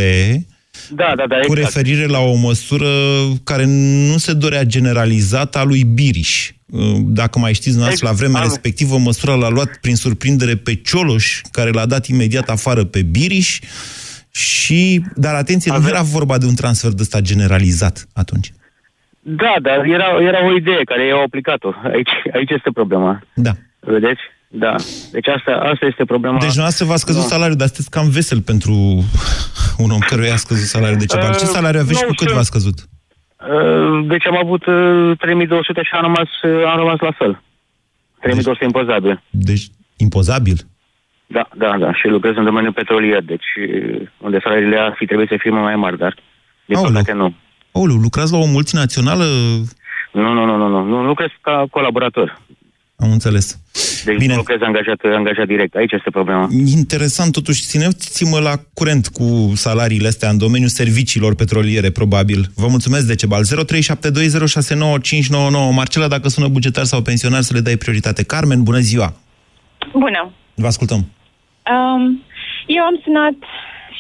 [0.90, 1.60] Da, da, da, cu exact.
[1.76, 2.90] referire la o măsură
[3.44, 3.64] care
[4.12, 6.52] nu se dorea generalizată a lui Biriș.
[7.06, 11.42] Dacă mai știți, noastră, la vremea Am- respectivă, măsura l-a luat prin surprindere pe Cioloș,
[11.52, 13.60] care l-a dat imediat afară pe Biriș,
[14.38, 18.52] și, dar atenție, nu era vorba de un transfer de ăsta generalizat atunci.
[19.22, 21.72] Da, dar era, era o idee care i-au aplicat-o.
[21.94, 23.22] Aici, aici este problema.
[23.34, 23.52] Da.
[23.80, 24.22] Vedeți?
[24.48, 24.76] Da.
[25.12, 26.40] Deci asta, asta este problema.
[26.40, 27.28] Deci noastră v-a scăzut Da.
[27.28, 28.74] salariul, dar sunteți cam vesel pentru
[29.78, 31.30] un om căruia a scăzut salariul de ceva.
[31.30, 32.36] Ce Uh, salariu aveți și nu cu cât știu.
[32.40, 32.78] v-a scăzut?
[32.80, 37.42] Uh, Deci am avut uh, 3200 și am rămas, uh, am rămas la fel.
[38.22, 39.24] 3200 impozabil.
[39.30, 39.66] Deci,
[39.98, 40.58] impozabil.
[41.28, 41.94] Da, da, da.
[41.94, 45.64] Și lucrez în domeniul petrolier, deci uh, unde salariile ar fi trebuit să fie mult
[45.64, 46.16] mai mari, dar
[46.66, 46.92] Din Aoleu.
[46.92, 47.34] păcate nu.
[47.72, 49.26] Aoleu, lucrați la o multinațională?
[50.12, 52.42] Nu, nu, nu, nu, nu, nu lucrez ca colaborator.
[52.96, 53.60] Am înțeles.
[54.06, 54.32] Deci Bine.
[54.34, 55.76] nu lucrez angajat, angajat direct.
[55.76, 56.48] Aici este problema.
[56.76, 62.46] Interesant, totuși, țineți-mă la curent cu salariile astea în domeniul serviciilor petroliere, probabil.
[62.56, 63.42] Vă mulțumesc, Decebal.
[63.46, 63.50] 0372069599.
[65.74, 68.24] Marcela, dacă sună bugetar sau pensionar, să le dai prioritate.
[68.24, 69.14] Carmen, bună ziua!
[69.92, 70.32] Bună.
[70.56, 71.08] Vă ascultăm.
[71.76, 72.24] Um,
[72.66, 73.38] eu am sunat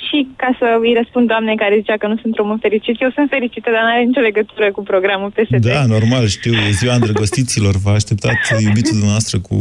[0.05, 3.01] și ca să îi răspund doamnei care zicea că nu sunt român fericit.
[3.01, 5.65] Eu sunt fericită, dar nu are nicio legătură cu programul PSD.
[5.73, 7.73] Da, normal, știu, e ziua îndrăgostiților.
[7.83, 9.55] V-a așteptat iubitul dumneavoastră cu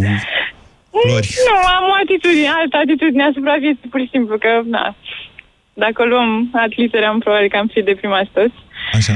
[1.02, 1.30] flori.
[1.48, 4.84] Nu, am o atitudine, altă atitudine asupra vieții, pur și simplu, că, na,
[5.84, 8.58] dacă o luăm ad literam, probabil că am fi deprimați toți.
[8.98, 9.14] Așa.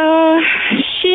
[0.00, 0.38] Uh,
[0.96, 1.14] și,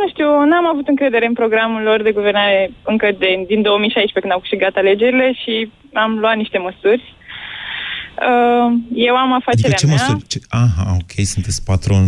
[0.00, 4.32] nu știu, n-am avut încredere în programul lor de guvernare încă de, din 2016, când
[4.32, 7.14] au câștigat alegerile și am luat niște măsuri.
[8.28, 9.94] Uh, eu am afacerea Adică ce mea.
[9.98, 10.26] măsuri?
[10.32, 10.38] Ce...
[10.48, 12.04] Aha, ok, sunteți patron...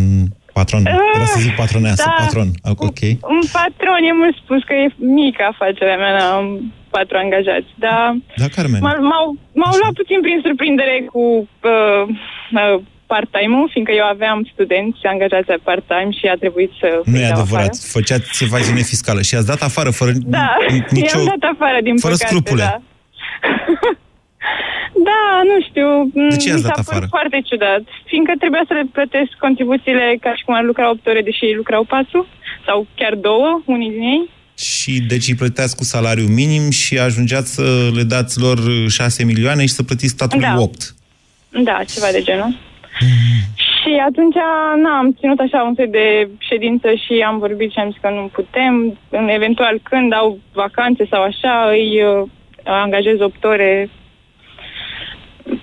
[0.52, 2.14] Patron, Ah, vreau să zic patroneasă, da.
[2.22, 2.48] patron.
[2.86, 3.00] Ok.
[3.34, 4.86] Un patron, e mult spus că e
[5.20, 8.80] mică afacerea mea, n-am patru angajați, dar Da, Carmen.
[8.82, 9.26] m-au, m-au,
[9.60, 11.22] m-au luat puțin prin surprindere cu
[11.74, 12.02] uh,
[12.60, 12.80] uh,
[13.12, 17.38] part-time-ul, fiindcă eu aveam studenți angajați part-time și a trebuit să Nu îi e dau
[17.40, 17.72] adevărat.
[17.74, 17.90] afară.
[17.96, 21.18] Făceați evaziune fiscală și i-ați dat afară fără Da, n- nicio...
[21.18, 22.62] i-am dat afară, din fără păcate, scrupule.
[22.68, 22.74] da.
[25.10, 25.88] da, nu știu.
[26.32, 27.06] De ce i-ați mi dat s-a părut afară?
[27.16, 31.22] foarte ciudat, fiindcă trebuia să le plătesc contribuțiile ca și cum ar lucra 8 ore,
[31.28, 32.26] deși ei lucrau 4
[32.66, 34.22] sau chiar două, unii din ei.
[34.72, 39.62] Și deci îi plăteați cu salariu minim și ajungeați să le dați lor 6 milioane
[39.66, 40.60] și să plătiți statului Da.
[40.60, 40.94] 8.
[41.48, 42.58] Da, ceva de genul.
[43.78, 44.38] Și atunci,
[44.84, 48.08] na, am ținut așa un fel de ședință și am vorbit și am zis că
[48.10, 48.98] nu putem.
[49.18, 52.28] În- Eventual, când au vacanțe sau așa, îi uh,
[52.64, 53.90] angajez 8 ore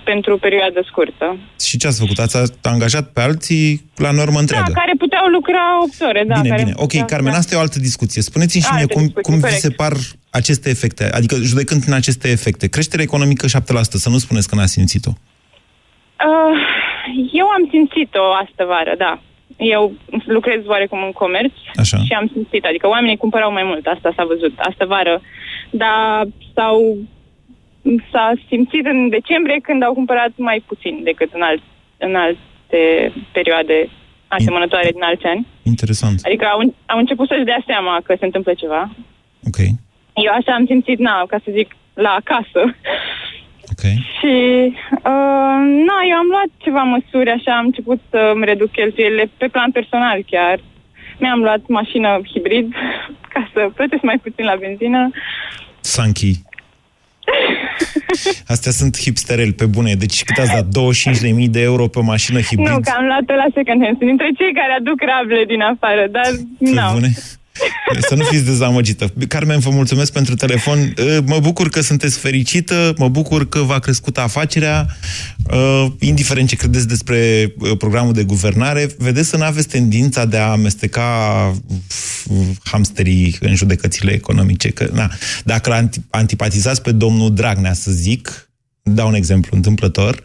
[0.04, 1.38] pentru o perioadă scurtă.
[1.68, 2.18] Și ce ați făcut?
[2.18, 4.72] Ați angajat pe alții la normă întreagă.
[4.74, 6.24] Da, care puteau lucra 8 ore.
[6.28, 6.74] Da, bine, care bine.
[6.76, 7.38] Ok, puteau- Carmen, da.
[7.38, 8.22] asta e o altă discuție.
[8.22, 9.60] Spuneți-mi și Altă mie cum, discuție, cum vi corect.
[9.62, 9.94] se par
[10.30, 12.68] aceste efecte, adică judecând în aceste efecte.
[12.68, 15.12] Creștere economică 7%, să nu spuneți că n-ați simțit-o.
[15.12, 16.58] Uh,
[17.32, 19.20] eu am simțit-o astă vară, da.
[19.58, 19.94] Eu
[20.26, 21.98] lucrez oarecum în comerț Așa.
[21.98, 25.22] și am simțit, adică oamenii cumpărau mai mult, asta s-a văzut, astă vară,
[25.70, 26.98] dar s-au,
[28.12, 31.62] s-a simțit în decembrie când au cumpărat mai puțin decât în, alt,
[31.98, 33.90] în alte perioade
[34.28, 35.48] asemănătoare din alți ani.
[35.64, 36.20] Interesant.
[36.24, 38.90] Adică au, au început să-și dea seama că se întâmplă ceva.
[39.48, 39.58] Ok.
[40.14, 42.62] Eu așa am simțit, na, ca să zic, la acasă.
[43.80, 43.86] Ok.
[44.18, 44.34] Și,
[44.92, 49.72] uh, na, eu am luat ceva măsuri, așa, am început să-mi reduc cheltuielile pe plan
[49.72, 50.60] personal chiar.
[51.20, 52.68] Mi-am luat mașină hibrid
[53.34, 55.10] ca să plătesc mai puțin la benzină.
[55.80, 56.32] Sanchi.
[58.54, 59.94] Astea sunt hipstereli pe bune.
[59.94, 60.66] Deci cât ați dat?
[60.66, 62.68] 25.000 de euro pe o mașină hibrid?
[62.68, 63.96] Nu, că am luat-o la second hand.
[63.98, 66.82] Sunt dintre cei care aduc rable din afară, dar Pe nu.
[66.94, 67.10] bune?
[68.08, 69.14] Să nu fiți dezamăgită.
[69.28, 70.80] Carmen, vă mulțumesc pentru telefon.
[70.80, 74.98] Uh, Mă bucur că sunteți fericită, mă bucur că v-a crescut afacerea.
[75.52, 80.38] Uh, Indiferent ce credeți despre uh, programul de guvernare, vedeți să nu aveți tendința de
[80.38, 81.06] a amesteca
[82.28, 84.70] uh, hamsterii în judecățile economice.
[84.70, 85.12] Că, na,
[85.44, 90.22] dacă l antipatizați pe domnul Dragnea, să zic, dau un exemplu întâmplător,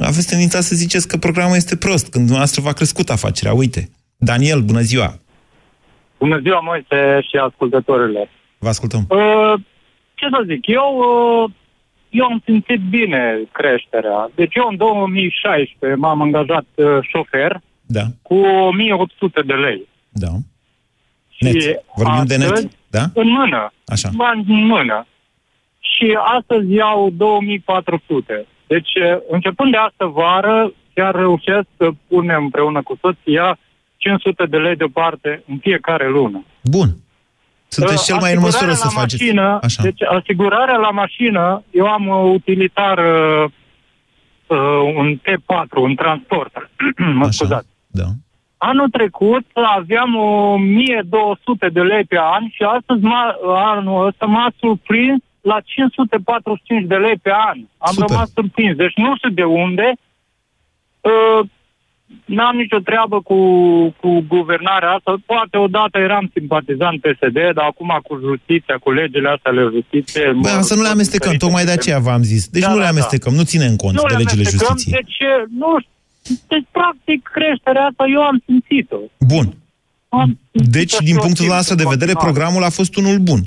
[0.00, 3.52] aveți tendința să ziceți că programul este prost, când dumneavoastră v-a crescut afacerea.
[3.52, 5.20] Uite, Daniel, bună ziua!
[6.18, 8.30] Bună ziua, Moise și ascultătorile.
[8.58, 9.04] Vă ascultăm.
[9.08, 9.54] Uh,
[10.14, 10.96] ce să zic, eu,
[11.44, 11.50] uh,
[12.10, 14.30] eu am simțit bine creșterea.
[14.34, 19.88] Deci eu în 2016 m-am angajat uh, șofer Da, cu 1800 de lei.
[20.08, 20.28] da.
[21.28, 21.84] Și Net.
[21.96, 23.02] Vorbim de net, astăzi, da?
[23.14, 23.72] În mână.
[23.86, 24.08] Așa.
[24.16, 25.06] Bani în mână.
[25.80, 28.46] Și astăzi iau 2400.
[28.66, 33.58] Deci, uh, începând de astă vară, chiar reușesc să punem împreună cu soția
[33.98, 36.44] 500 de lei deoparte în fiecare lună.
[36.62, 36.88] Bun.
[37.68, 39.22] Sunteți cel mai în măsură Asigurarea să la faceți.
[39.22, 39.82] Mașină, Așa.
[39.82, 43.44] Deci asigurarea la mașină, eu am uh, utilitar uh,
[44.46, 46.70] uh, un T4, un transport.
[47.20, 47.68] mă scuzați.
[47.86, 48.04] Da.
[48.56, 54.52] Anul trecut aveam o 1200 de lei pe an și astăzi m-a, anul ăsta m-a
[54.58, 57.58] surprins la 545 de lei pe an.
[57.78, 58.08] Am Super.
[58.08, 58.76] rămas surprins.
[58.76, 59.92] Deci nu știu de unde.
[61.00, 61.46] Uh,
[62.24, 63.38] N-am nicio treabă cu,
[64.00, 65.10] cu guvernarea asta.
[65.26, 70.32] Poate odată eram simpatizant PSD, dar acum cu justiția, cu legile astea ale justiției...
[70.32, 72.48] Bă, să nu le amestecăm, tocmai de aceea v-am zis.
[72.48, 72.94] Deci Da, nu le da, da.
[72.94, 75.00] amestecăm, nu ținem cont Nu de le legile amestecăm, justiției.
[75.00, 75.18] Deci,
[75.60, 75.96] nu știu,
[76.52, 79.00] deci, practic, creșterea asta eu am simțit-o.
[79.32, 79.46] Bun.
[80.08, 82.28] Am Deci, simțit-o din și o punctul simt nostru în de vedere, continuare.
[82.28, 83.40] programul a fost unul bun.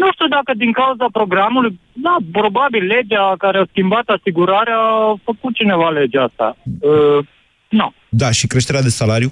[0.00, 5.54] Nu știu dacă din cauza programului, da, probabil legea care a schimbat asigurarea a făcut
[5.54, 6.56] cineva legea asta.
[6.80, 7.26] Uh,
[7.68, 7.92] Nu.
[8.08, 9.30] Da, și creșterea de salariu?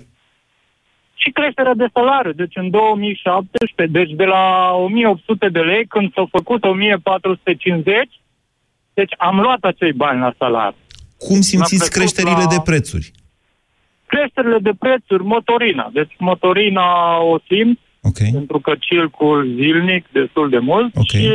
[1.15, 2.33] Și creșterea de salariu.
[2.33, 8.09] Deci în 2017, deci de la 1800 de lei, când s-au făcut 1450,
[8.95, 10.79] deci am luat acei bani la salariu.
[11.19, 13.11] Cum simțiți trecut creșterile la- de prețuri?
[14.07, 15.91] Creșterile de prețuri, motorina.
[15.93, 16.85] Deci motorina
[17.19, 18.31] o simt, okay.
[18.33, 21.07] pentru că circul zilnic destul de mult Ok.
[21.07, 21.27] și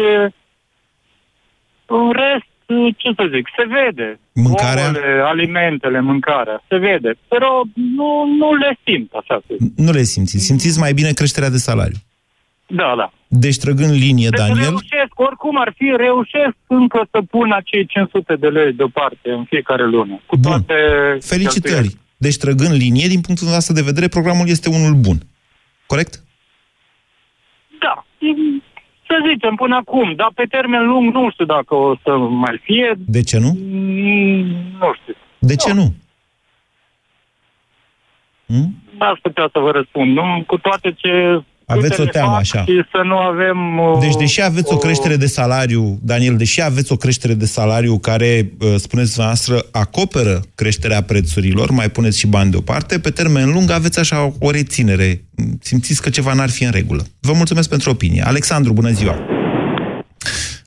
[1.86, 2.50] în rest,
[2.98, 4.20] ce să zic, se vede.
[4.34, 4.86] Mâncarea?
[4.86, 7.12] Ouăle, alimentele, mâncarea, se vede.
[7.28, 9.72] Pero nu, nu le simt, așa să zic.
[9.76, 10.46] Nu le simțiți.
[10.46, 11.98] Simțiți mai bine creșterea de salariu.
[12.68, 13.14] Da, da.
[13.28, 18.36] Deci, trăgând linie, Deci Daniel, reușesc, oricum ar fi, reușesc încă să pun acei 500
[18.36, 20.22] de lei deoparte în fiecare lună.
[20.26, 20.52] Cu Bun.
[20.52, 20.74] toate
[21.20, 21.62] felicitări.
[21.62, 22.00] cheltuielile.
[22.18, 25.18] Deci, trăgând linie, din punctul nostru de vedere, programul este unul bun.
[25.86, 26.24] Corect?
[27.86, 28.06] Da.
[29.08, 32.94] Să zicem până acum, dar pe termen lung nu știu dacă o să mai fie.
[32.98, 33.52] De ce nu?
[33.60, 34.46] Mm,
[34.80, 35.16] Nu știu.
[35.40, 35.94] De ce nu?
[38.98, 40.16] N-aș putea să vă răspund.
[40.16, 41.44] Nu, cu toate ce...
[41.72, 42.64] Aveți câte o ne teamă, fac așa.
[42.64, 43.78] Și să nu avem...
[43.78, 47.98] uh, Deci, deși aveți o creștere de salariu, Daniel, deși aveți o creștere de salariu
[48.00, 53.72] care, uh, spuneți noastră, acoperă creșterea prețurilor, mai puneți și bani deoparte, pe termen lung
[53.72, 55.24] aveți așa o reținere.
[55.60, 57.04] Simțiți că ceva n-ar fi în regulă.
[57.20, 58.24] Vă mulțumesc pentru opinie.
[58.26, 59.31] Alexandru, bună ziua!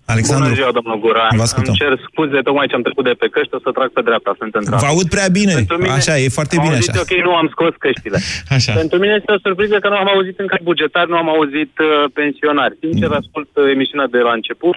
[0.06, 1.32] Alexandru, Bună ziua, domnul Guran.
[1.40, 1.74] Vă ascultăm.
[1.76, 4.30] Îmi cer scuze, tocmai ce am trecut de pe căști, o să trag pe dreapta,
[4.40, 4.84] sunt în trafic.
[4.86, 5.54] vă aud prea bine.
[5.60, 7.04] Pentru mine- Așa, e foarte am bine auzit, așa.
[7.04, 8.18] ok, nu am scos căștile.
[8.56, 8.72] Așa.
[8.82, 11.88] Pentru mine este o surpriză că nu am auzit încă bugetari, nu am auzit uh,
[12.20, 12.76] pensionari.
[12.80, 13.20] Sincer, Mm.
[13.20, 14.76] ascult uh, emisiunea de la început.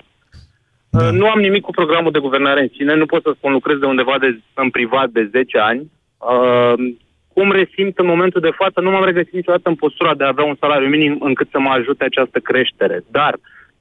[0.89, 1.03] Da.
[1.05, 3.77] Uh, nu am nimic cu programul de guvernare în sine, nu pot să spun, lucrez
[3.79, 4.29] de undeva de,
[4.63, 5.81] în privat de 10 ani.
[6.33, 6.73] Uh,
[7.33, 10.43] cum resimt în momentul de față, nu m-am regăsit niciodată în postura de a avea
[10.51, 12.97] un salariu minim încât să mă ajute această creștere.
[13.11, 13.33] Dar,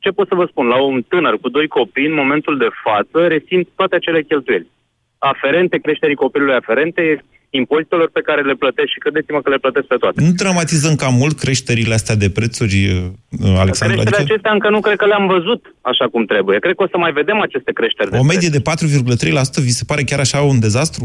[0.07, 3.19] ce pot să vă spun, la un tânăr cu doi copii, în momentul de față,
[3.27, 4.71] resimt toate acele cheltuieli
[5.19, 9.97] aferente creșterii copilului aferente, impozitelor pe care le plătesc și credeți-mă că le plătesc pe
[10.03, 10.23] toate.
[10.23, 13.97] Nu dramatizăm cam mult creșterile astea de prețuri, uh, Alexandru?
[13.97, 16.59] Creșterile Adică acestea încă nu cred că le-am văzut așa cum trebuie.
[16.59, 18.11] Cred că o să mai vedem aceste creșteri.
[18.11, 21.05] de o medie de 4,3% vi se pare chiar așa un dezastru?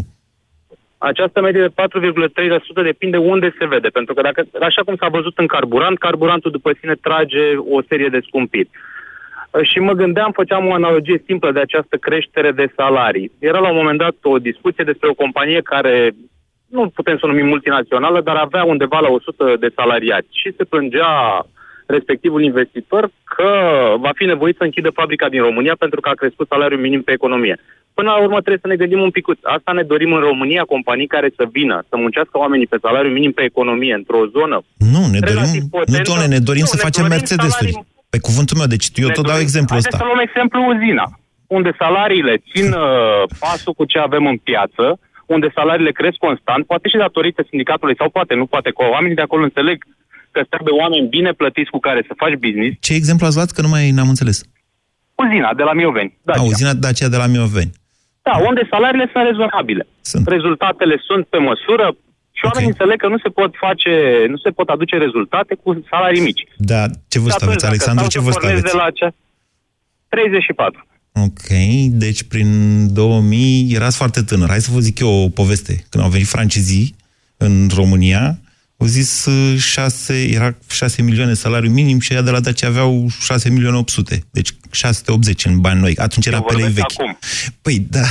[0.97, 1.73] Această medie de
[2.81, 6.51] 4,3% depinde unde se vede, pentru că dacă, așa cum s-a văzut în carburant, carburantul
[6.51, 7.43] după sine trage
[7.75, 8.69] o serie de scumpiri.
[9.51, 13.31] Uh, Și mă gândeam, făceam o analogie simplă de această creștere de salarii.
[13.39, 16.11] Era la un moment dat o discuție despre o companie care,
[16.67, 20.63] nu putem să o numim multinațională, dar avea undeva la 100 de salariați și se
[20.63, 21.11] plângea
[21.85, 23.49] respectivul investitor că
[23.99, 27.11] va fi nevoit să închidă fabrica din România pentru că a crescut salariul minim pe
[27.11, 27.57] economie.
[27.93, 29.25] Până la urmă trebuie să ne gândim un pic.
[29.41, 33.31] Asta ne dorim în România, companii care să vină, să muncească oamenii pe salariu minim
[33.31, 34.61] pe economie, într-o zonă.
[34.93, 36.01] Nu, ne dorim, Relativ nu, potentă.
[36.09, 37.71] doamne, ne dorim Nu, să ne facem dorim Mercedes-uri.
[37.71, 40.04] salarii- Pe cuvântul meu, deci eu Ne tot dau dorim- exemplu Haideți ăsta.
[40.04, 41.06] să luăm exemplu uzina,
[41.58, 44.86] unde salariile țin uh, pasul cu ce avem în piață,
[45.36, 49.26] unde salariile cresc constant, poate și datorită sindicatului sau poate nu, poate că oamenii de
[49.28, 49.78] acolo înțeleg
[50.34, 52.74] că trebuie oameni bine plătiți cu care să faci business.
[52.88, 53.50] Ce exemplu ați luat?
[53.56, 54.38] Că nu mai n-am înțeles.
[55.24, 56.12] Uzina de la Mioveni.
[56.28, 56.45] Da, Dacia.
[56.52, 57.71] uzina Dacia de la Mioveni.
[58.28, 59.84] Da, unde salariile sunt rezonabile.
[60.02, 60.28] Sunt.
[60.28, 61.86] Rezultatele sunt pe măsură
[62.41, 63.91] și oamenii înțeleg că nu se pot face,
[64.34, 66.43] nu se pot aduce rezultate cu salarii mici.
[66.71, 68.06] Da, ce Și vârstă atunci, aveți, dacă Alexandru?
[68.06, 68.73] stau Ce să vârstă pornesc aveți?
[68.73, 69.12] De la acea...
[70.08, 70.86] 34.
[71.25, 71.49] Ok,
[72.04, 72.49] deci prin
[72.93, 74.49] 2000 erați foarte tânăr.
[74.49, 75.73] Hai să vă zic eu o poveste.
[75.89, 76.95] Când au venit francezii
[77.38, 78.39] în România,
[78.82, 83.50] au zis 6, era 6 milioane salariu minim și ea de la Dacia aveau 6
[83.50, 84.24] milioane 800.
[84.32, 85.96] Deci 680 în bani noi.
[85.98, 87.00] Atunci era Eu pe lei vorbesc vechi.
[87.00, 87.17] acum.
[87.62, 88.06] Păi da,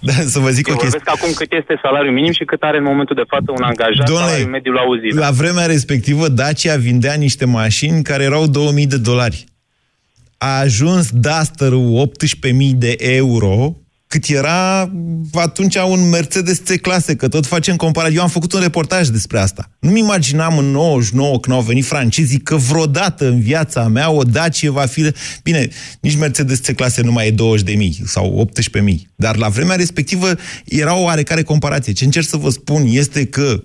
[0.00, 0.98] da, să vă zic Eu o chestie.
[0.98, 4.06] vorbesc acum cât este salariul minim și cât are în momentul de față un angajat
[4.06, 5.20] Domnule, salariul mediu la uzină.
[5.20, 9.44] La vremea respectivă, Dacia vindea niște mașini care erau 2000 de dolari.
[10.38, 12.10] A ajuns Duster-ul
[12.48, 13.76] 18.000 de euro,
[14.08, 14.90] cât era
[15.32, 18.16] atunci un Mercedes C-clase, că tot facem comparație.
[18.16, 19.70] Eu am făcut un reportaj despre asta.
[19.80, 24.70] Nu-mi imaginam în 99, când au venit francezii, că vreodată în viața mea o Dacia
[24.70, 25.10] va fi...
[25.42, 25.68] Bine,
[26.00, 27.34] nici Mercedes C-clase nu mai e
[27.76, 30.34] 20.000 sau 18.000, dar la vremea respectivă
[30.64, 31.92] era o oarecare comparație.
[31.92, 33.64] Ce încerc să vă spun este că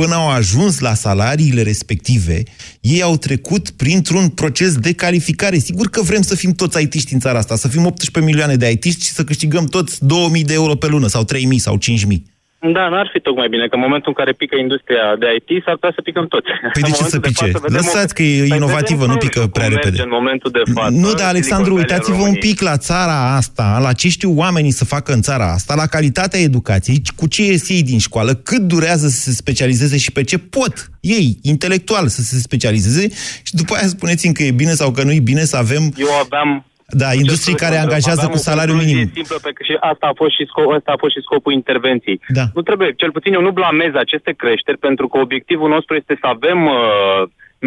[0.00, 2.42] până au ajuns la salariile respective,
[2.80, 5.58] ei au trecut printr-un proces de calificare.
[5.58, 8.70] Sigur că vrem să fim toți IT-ști în țara asta, să fim 18 milioane de
[8.70, 12.37] IT-ști și să câștigăm toți 2000 de euro pe lună, sau 3000 sau 5000.
[12.60, 15.74] Da, n-ar fi tocmai bine, că în momentul în care pică industria de IT, s-ar
[15.74, 16.48] putea să picăm toți.
[16.72, 17.44] Păi de În ce să momentul de pice?
[17.44, 19.78] față vedem Lăsați o- că e Păi inovativă, vedem nu Clujul pică cum prea merge
[19.84, 20.02] repede.
[20.02, 20.90] în momentul de față.
[21.04, 22.46] Nu, dar Alexandru, Silicon Valley al uitați-vă un României.
[22.48, 26.40] pic la țara asta, la ce știu oamenii să facă în țara asta, la calitatea
[26.50, 30.38] educației, cu ce ies ei din școală, cât durează să se specializeze și pe ce
[30.38, 33.04] pot ei, intelectual, să se specializeze
[33.42, 36.08] și după aia spuneți-mi că e bine sau că nu e bine să avem Eu
[36.24, 39.10] aveam Da, industrii care angajează Aveam cu o salariu concluzie minim.
[39.14, 42.18] Simplă pe, și asta a, fost și scop, asta a fost și scopul intervenției.
[42.38, 42.44] Da.
[42.56, 46.26] Nu trebuie, cel puțin eu nu blamez aceste creșteri, pentru că obiectivul nostru este să
[46.36, 47.20] avem uh,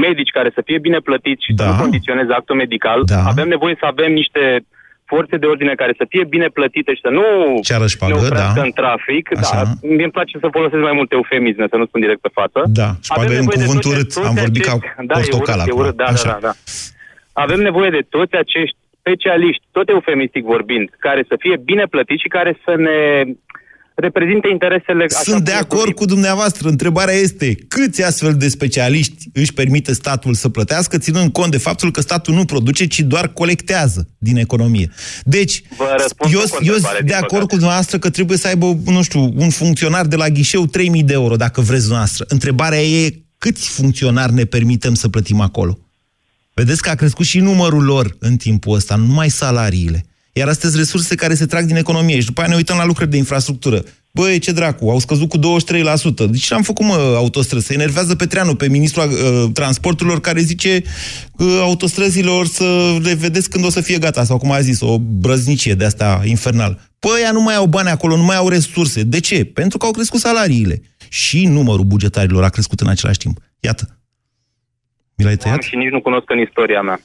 [0.06, 1.64] medici care să fie bine plătiți și da.
[1.64, 3.00] să nu condiționeze actul medical.
[3.14, 3.22] Da.
[3.34, 4.44] Avem nevoie să avem niște
[5.12, 7.24] forțe de ordine care să fie bine plătite și să nu
[7.70, 8.66] Ceară șpagă, ne oprească da.
[8.68, 9.24] în trafic.
[9.38, 9.56] Așa.
[9.64, 12.60] Da, mie îmi place să folosesc mai multe eufemisme, să nu spun direct pe față.
[12.82, 14.14] Da, șpagă e un nevoie de cuvânt toți- urât.
[14.14, 15.82] toți Am vorbit ca acești- da, e portocal urât, e acum.
[15.82, 16.30] urât, da, Așa.
[16.32, 16.54] da, da, da.
[17.44, 22.28] Avem nevoie de toți acești specialiști, tot eufemistic vorbind, care să fie bine plătiți și
[22.38, 23.00] care să ne
[23.96, 25.04] reprezinte interesele...
[25.04, 25.94] așa Sunt de cum ne acord dorim.
[25.94, 26.70] cu dumneavoastră.
[26.70, 31.92] Întrebarea este câți astfel de specialiști își permite statul să plătească, ținând cont de faptul
[31.92, 34.90] că statul nu produce, ci doar colectează din economie.
[35.24, 37.46] Deci, Vă răspund eu cu o sunt întrebare, de din acord păcate.
[37.52, 41.14] cu dumneavoastră că trebuie să aibă, nu știu, un funcționar de la ghișeu 3000 de
[41.14, 42.26] euro, dacă vreți dumneavoastră.
[42.28, 45.78] Întrebarea e câți funcționari ne permitem să plătim acolo?
[46.54, 50.06] Vedeți că a crescut și numărul lor în timpul ăsta, nu numai salariile.
[50.34, 52.20] Iar astea sunt resurse care se trag din economie.
[52.20, 53.84] Și după aia ne uităm la lucrări de infrastructură.
[54.12, 55.42] Băi, ce dracu, au scăzut cu 23%.
[56.30, 57.66] De ce am făcut, mă, autostrăzi?
[57.66, 60.84] Se enervează Petreanu pe ministrul uh, transporturilor care zice
[61.38, 64.24] că autostrăzilor să le vedeți când o să fie gata.
[64.24, 66.80] Sau cum a zis, o brăznicie de asta infernal.
[67.00, 69.04] Păi, ăia nu mai au bani acolo, nu mai au resurse.
[69.04, 69.44] De ce?
[69.46, 70.82] Pentru că au crescut salariile.
[71.10, 73.40] Și numărul bugetarilor a crescut în același timp.
[73.60, 74.01] Iată.
[75.18, 75.56] Mi l-ai tăiat?
[75.56, 77.00] Am și nici nu cunosc în istoria mea.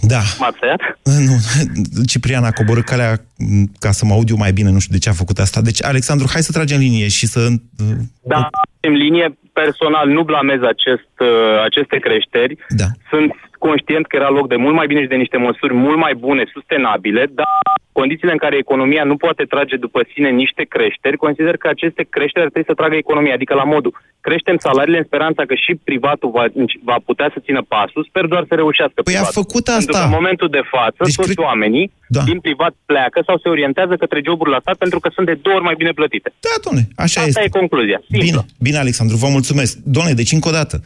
[0.00, 0.20] Da.
[0.38, 0.80] M-ați tăiat?
[1.02, 1.34] Nu,
[2.10, 5.00] Ciprian a coborât calea m, ca să mă aud eu mai bine, nu știu de
[5.00, 5.60] ce a făcut asta.
[5.60, 7.40] Deci, Alexandru, hai să tragem linie și să...
[8.22, 8.48] Da,
[8.80, 12.56] în linie personal nu blamez acest, uh, aceste creșteri.
[12.68, 12.88] Da.
[13.10, 16.14] Sunt conștient că era loc de mult mai bine și de niște măsuri mult mai
[16.14, 17.46] bune, sustenabile, dar
[17.92, 22.44] condițiile în care economia nu poate trage după sine niște creșteri, consider că aceste creșteri
[22.44, 23.94] ar trebui să tragă economia, adică la modul
[24.26, 26.44] creștem salariile în speranța că și privatul va,
[26.90, 29.38] va putea să țină pasul, sper doar să reușească Păi a privatul.
[29.40, 29.98] făcut Pentru asta.
[29.98, 32.22] că în momentul de față, Deci deci toți cred- oamenii Da.
[32.30, 35.56] din privat pleacă sau se orientează către joburi la stat pentru că sunt de două
[35.58, 36.28] ori mai bine plătite.
[36.48, 37.42] Da, domne, așa Asta este.
[37.48, 37.98] e concluzia.
[38.10, 38.24] Simplă.
[38.26, 39.72] Bine, bine, Alexandru, vă mulțumesc.
[39.96, 40.76] Doamne, deci încă o dată,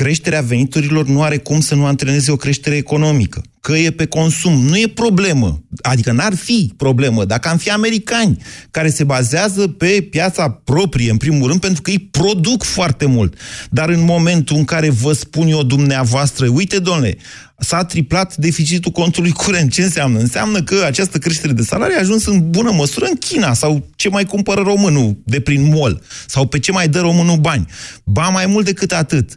[0.00, 3.40] creșterea veniturilor nu are cum să nu antreneze o creștere economică.
[3.60, 5.58] Că e pe consum, nu e problemă.
[5.82, 8.36] Adică n-ar fi problemă dacă am fi americani
[8.70, 13.34] care se bazează pe piața proprie, în primul rând, pentru că ei produc foarte mult.
[13.70, 17.16] Dar în momentul în care vă spun eu dumneavoastră, uite, domnule,
[17.58, 19.72] s-a triplat deficitul contului curent.
[19.72, 20.18] Ce înseamnă?
[20.18, 24.08] Înseamnă că această creștere de salarii a ajuns în bună măsură în China sau ce
[24.08, 27.66] mai cumpără românul de prin mall sau pe ce mai dă românul bani.
[28.04, 29.36] Ba mai mult decât atât.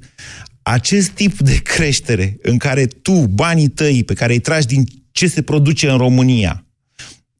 [0.61, 5.27] Acest tip de creștere în care tu, banii tăi pe care îi tragi din ce
[5.27, 6.65] se produce în România,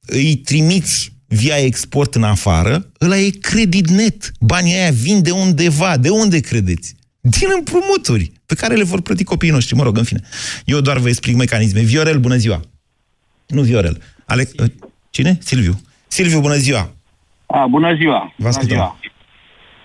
[0.05, 4.31] îi trimiți via export în afară, ăla e credit net.
[4.39, 5.97] Banii aia vin de undeva.
[5.97, 6.95] De unde credeți?
[7.21, 9.75] Din împrumuturi pe care le vor plăti copiii noștri.
[9.75, 10.19] Mă rog, în fine.
[10.65, 11.81] Eu doar vă explic mecanisme.
[11.81, 12.59] Viorel, bună ziua!
[13.47, 13.97] Nu Viorel.
[14.25, 14.47] Ale...
[15.09, 15.37] Cine?
[15.41, 15.73] Silviu.
[16.07, 16.89] Silviu, bună ziua!
[17.45, 18.19] A, bună ziua!
[18.19, 18.75] Vă Bună ascultăm.
[18.77, 18.97] ziua!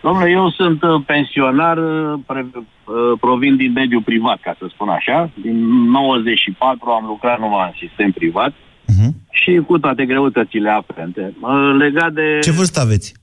[0.03, 4.89] Domnule, eu sunt uh, pensionar, uh, pre, uh, provin din mediul privat, ca să spun
[4.89, 5.31] așa.
[5.43, 5.57] Din
[5.91, 8.53] 94 am lucrat numai în sistem privat
[8.99, 9.15] Mhm.
[9.31, 11.35] și cu toate greutățile aferente.
[11.41, 13.15] Uh, Legat de Ce vârstă aveți?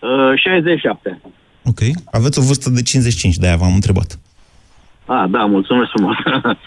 [0.00, 1.20] uh, 67.
[1.64, 1.78] Ok.
[2.10, 4.18] Aveți o vârstă de 55, de-aia v-am întrebat.
[5.06, 6.16] Ah, da, mulțumesc frumos.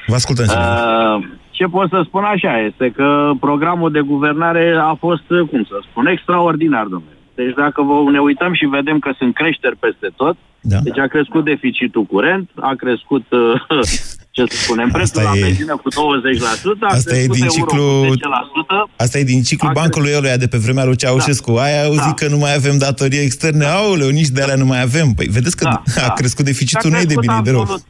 [0.07, 0.65] Vă ascultăm, Silviu.
[0.65, 5.63] Uh, ce pot să spun așa este că programul de guvernare a fost, uh, cum
[5.63, 7.17] să spun, extraordinar, domnule.
[7.35, 10.77] Deci dacă vă, ne uităm și vedem că sunt creșteri peste tot, da.
[10.83, 13.61] deci a crescut deficitul curent, a crescut, uh,
[14.47, 15.93] ce să spunem, prețul la e- benzină cu 20%,
[16.81, 18.89] a Asta e crescut din euro ciclu- cu 10%.
[18.95, 21.51] Asta e din ciclul bancului ăluia de pe vremea lui Ceaușescu.
[21.51, 21.61] Da.
[21.61, 22.13] Aia auzit da.
[22.13, 23.65] că nu mai avem datorie externe.
[23.65, 25.07] Aoleu, nici de alea nu mai avem.
[25.17, 26.13] Păi vedeți că da, a da.
[26.13, 27.59] crescut deficitul, Și nu a e de crescut bine, e de rău.
[27.61, 27.83] absolut,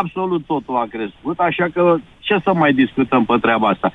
[0.00, 1.82] absolut totul a crescut, așa că
[2.26, 3.92] ce să mai discutăm pe treaba asta?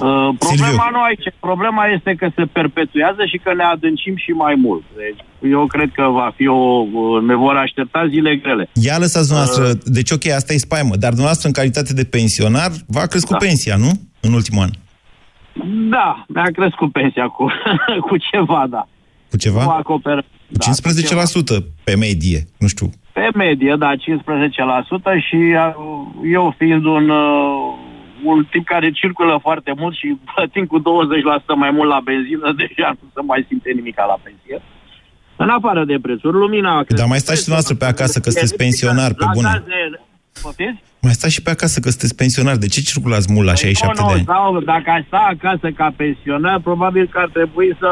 [0.00, 1.26] Uh, problema nu aici.
[1.40, 4.84] Problema este că se perpetuează și că ne adâncim și mai mult.
[4.96, 6.54] Deci eu cred că va fi o...
[6.54, 8.68] uh, ne vor aștepta zile grele.
[8.72, 13.06] Ia lăsați dumneavoastră, deci ok, asta e spaimă, dar dumneavoastră în calitate de pensionar v-a
[13.06, 13.46] crescut da.
[13.46, 13.90] pensia, nu?
[14.20, 14.70] În ultimul an.
[15.90, 17.46] Da, mi-a crescut pensia cu,
[18.08, 18.88] cu ceva, da.
[19.30, 19.62] Cu ceva?
[19.62, 20.22] Nu acoperă.
[20.22, 20.58] Cu
[21.60, 22.90] 15% pe medie, nu știu.
[23.12, 23.98] Pe medie, da, 15%
[25.28, 25.74] și uh,
[26.32, 27.74] eu fiind un, uh,
[28.32, 30.82] un tip care circulă foarte mult și plătind cu 20%
[31.56, 34.56] mai mult la benzină, deja nu se mai simte nimic la pensie.
[35.36, 36.96] În afară de prețuri, lumina a crescut.
[36.98, 39.48] Dar mai stați și dumneavoastră pe acasă, că sunteți pensionar, pe La bune.
[39.48, 40.00] gaze-
[40.42, 40.82] Poftiți?
[41.00, 42.56] Mai stați și pe acasă, că sunteți pensionar.
[42.56, 44.24] De ce circulați mult la 67 nu, de nu, ani?
[44.26, 47.88] sau dacă aș sta acasă ca pensionar, probabil că ar trebui să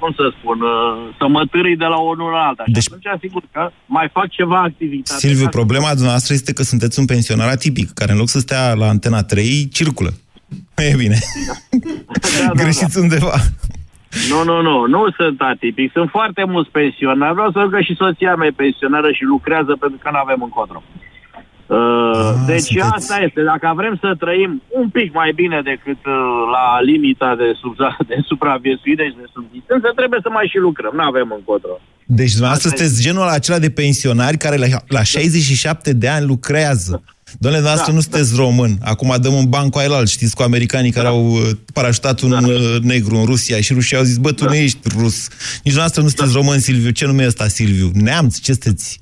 [0.00, 2.62] cum să spun, uh, să mă târâi de la o lună la alta.
[2.66, 5.20] Deci, și atunci, sigur că mai fac ceva activitate.
[5.20, 8.38] Silviu, ca să- problema dumneavoastră este că sunteți un pensionar atipic, care în loc să
[8.38, 10.10] stea la antena 3, circulă.
[10.76, 11.18] E bine.
[12.38, 13.00] Da, da, Greșiți da.
[13.00, 13.34] undeva.
[14.30, 15.92] Nu, nu, nu, nu sunt atipic.
[15.92, 17.32] Sunt foarte mulți pensionari.
[17.38, 20.40] Vreau să zic că și soția mea e pensionară și lucrează pentru că nu avem
[20.42, 20.82] încotro.
[21.76, 23.40] Uh, deci sunteți- asta este.
[23.52, 26.20] Dacă vrem să trăim un pic mai bine decât uh,
[26.56, 27.72] la limita de, sub,
[28.10, 30.92] de supraviețuire și de subsistență, trebuie să mai și lucrăm.
[30.98, 31.74] Nu avem încotro.
[32.20, 32.86] Deci dumneavoastră Asta e.
[32.86, 34.66] sunteți genul acela de pensionari care la,
[34.96, 36.94] la 67 de ani lucrează.
[37.42, 38.72] Domnule, dumneavoastră Da, nu sunteți român.
[38.92, 40.08] Acum dăm un ban cu ailalt.
[40.08, 41.40] Știți cu americanii care au uh,
[41.72, 45.28] parașutat un uh, negru în Rusia și rușii au zis, bă, tu nu ești rus.
[45.28, 46.90] Nici dumneavoastră nu sunteți român, Silviu.
[46.90, 47.90] Ce nume e ăsta, Silviu?
[47.94, 48.38] Neamț?
[48.38, 49.00] Ce sunteți?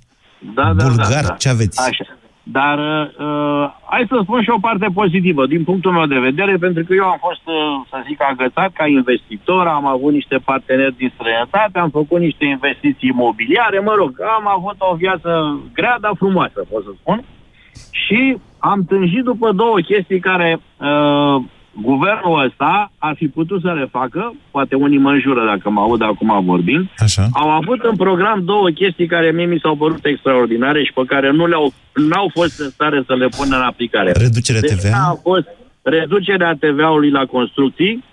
[0.54, 1.22] Da, da, Bulgar?
[1.22, 1.34] da, da.
[1.34, 1.78] Ce aveți?
[1.80, 2.17] Așa.
[2.52, 6.84] Dar uh, hai să spun și o parte pozitivă, din punctul meu de vedere, pentru
[6.84, 7.54] că eu am fost, uh,
[7.90, 13.08] să zic, agățat ca investitor, am avut niște parteneri din străinătate, am făcut niște investiții
[13.08, 17.24] imobiliare, mă rog, am avut o viață grea, dar frumoasă, pot să spun.
[17.90, 21.42] Și am tânjit după două chestii care uh,
[21.82, 26.02] guvernul ăsta ar fi putut să le facă, poate unii mă înjură dacă mă aud
[26.02, 27.26] acum vorbind, Așa.
[27.32, 31.30] au avut în program două chestii care mie mi s-au părut extraordinare și pe care
[31.30, 34.12] nu le-au n-au fost în stare să le pună în aplicare.
[34.12, 34.96] Reducerea Deci TVA?
[34.96, 35.48] a fost
[35.82, 38.04] reducerea TVA-ului la construcții,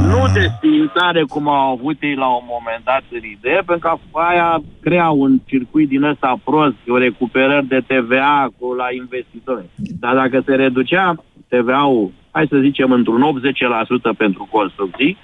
[0.00, 4.62] nu desfințare cum au avut ei la un moment dat în idee, pentru că aia
[4.80, 9.64] crea un circuit din ăsta prost, o recuperări de TVA cu la investitori.
[9.76, 11.14] Dar dacă se reducea
[11.48, 15.16] TVA-ul, hai să zicem, într-un 80% pentru construcții,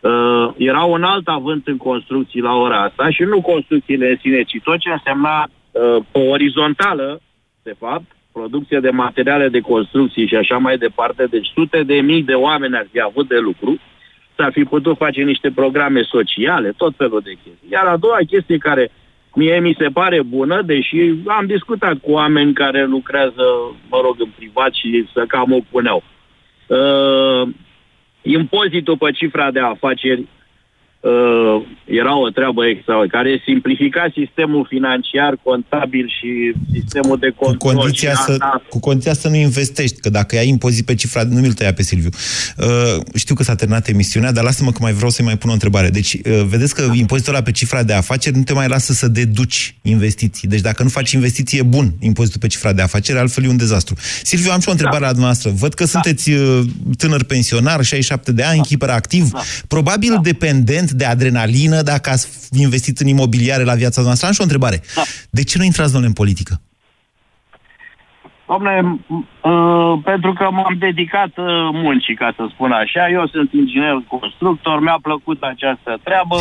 [0.00, 4.42] uh, era un alt avânt în construcții la ora asta și nu construcțiile în sine,
[4.42, 7.20] ci tot ce însemna uh, pe orizontală,
[7.62, 12.22] de fapt, producție de materiale de construcții și așa mai departe, deci sute de mii
[12.22, 13.78] de oameni ar fi avut de lucru,
[14.36, 17.68] s-ar fi putut face niște programe sociale, tot felul de chestii.
[17.70, 18.90] Iar a doua chestie care
[19.34, 23.44] mie mi se pare bună, deși am discutat cu oameni care lucrează,
[23.90, 26.02] mă rog, în privat și să cam o puneau.
[26.66, 27.48] Uh,
[28.22, 30.28] impozitul pe cifra de afaceri
[31.10, 31.56] uh,
[32.00, 36.30] era o treabă extraordinară, care simplifica sistemul financiar, contabil și
[36.72, 37.74] sistemul de Cu control.
[37.74, 41.22] condiția, și să, asta- cu condiția să nu investești, că dacă ai impozit pe cifra,
[41.22, 42.08] nu mi-l tăia pe Silviu.
[42.58, 42.66] Uh,
[43.14, 45.88] știu că s-a terminat emisiunea, dar lasă-mă că mai vreau să-i mai pun o întrebare.
[45.90, 49.08] Deci, uh, vedeți că impozitul ăla pe cifra de afaceri nu te mai lasă să
[49.08, 50.48] deduci investiții.
[50.48, 53.56] Deci dacă nu faci investiție, e bun impozitul pe cifra de afaceri, altfel e un
[53.56, 53.94] dezastru.
[54.22, 55.50] Silviu, am și o întrebare la dumneavoastră.
[55.50, 56.60] Văd că sunteți uh,
[56.96, 59.30] tânăr pensionar, 67 de ani, hiperactiv,
[59.68, 64.26] probabil dependent de adrenalină dacă ați investit în imobiliare la viața noastră.
[64.26, 64.80] Am și o întrebare.
[65.30, 66.60] De ce nu intrați, domnule, în politică?
[68.48, 69.00] Domnule, m-
[69.50, 73.10] uh, pentru că m-am dedicat uh, muncii, ca să spun așa.
[73.10, 76.36] Eu sunt inginer constructor, mi-a plăcut această treabă.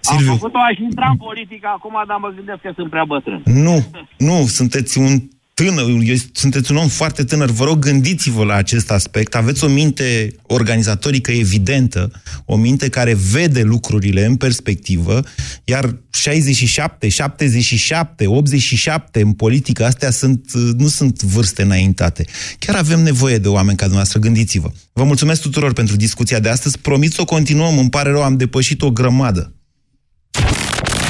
[0.00, 0.30] Silviu.
[0.30, 3.42] Am făcut-o, aș intra în politică acum, dar mă gândesc că sunt prea bătrân.
[3.44, 3.76] Nu,
[4.18, 5.12] nu, sunteți un
[5.54, 7.50] tânăr, e- sunteți un om foarte tânăr.
[7.50, 9.34] Vă rog, gândiți-vă la acest aspect.
[9.34, 12.10] Aveți o minte organizatorică evidentă,
[12.44, 15.22] o minte care vede lucrurile în perspectivă,
[15.64, 22.26] iar 67, 77, 87 în politică, astea sunt, nu sunt vârste înaintate.
[22.58, 24.70] Chiar avem nevoie de oameni ca dumneavoastră, gândiți-vă.
[24.92, 26.78] Vă mulțumesc tuturor pentru discuția de astăzi.
[26.78, 29.52] Promit să o continuăm, îmi pare rău, am depășit o grămadă.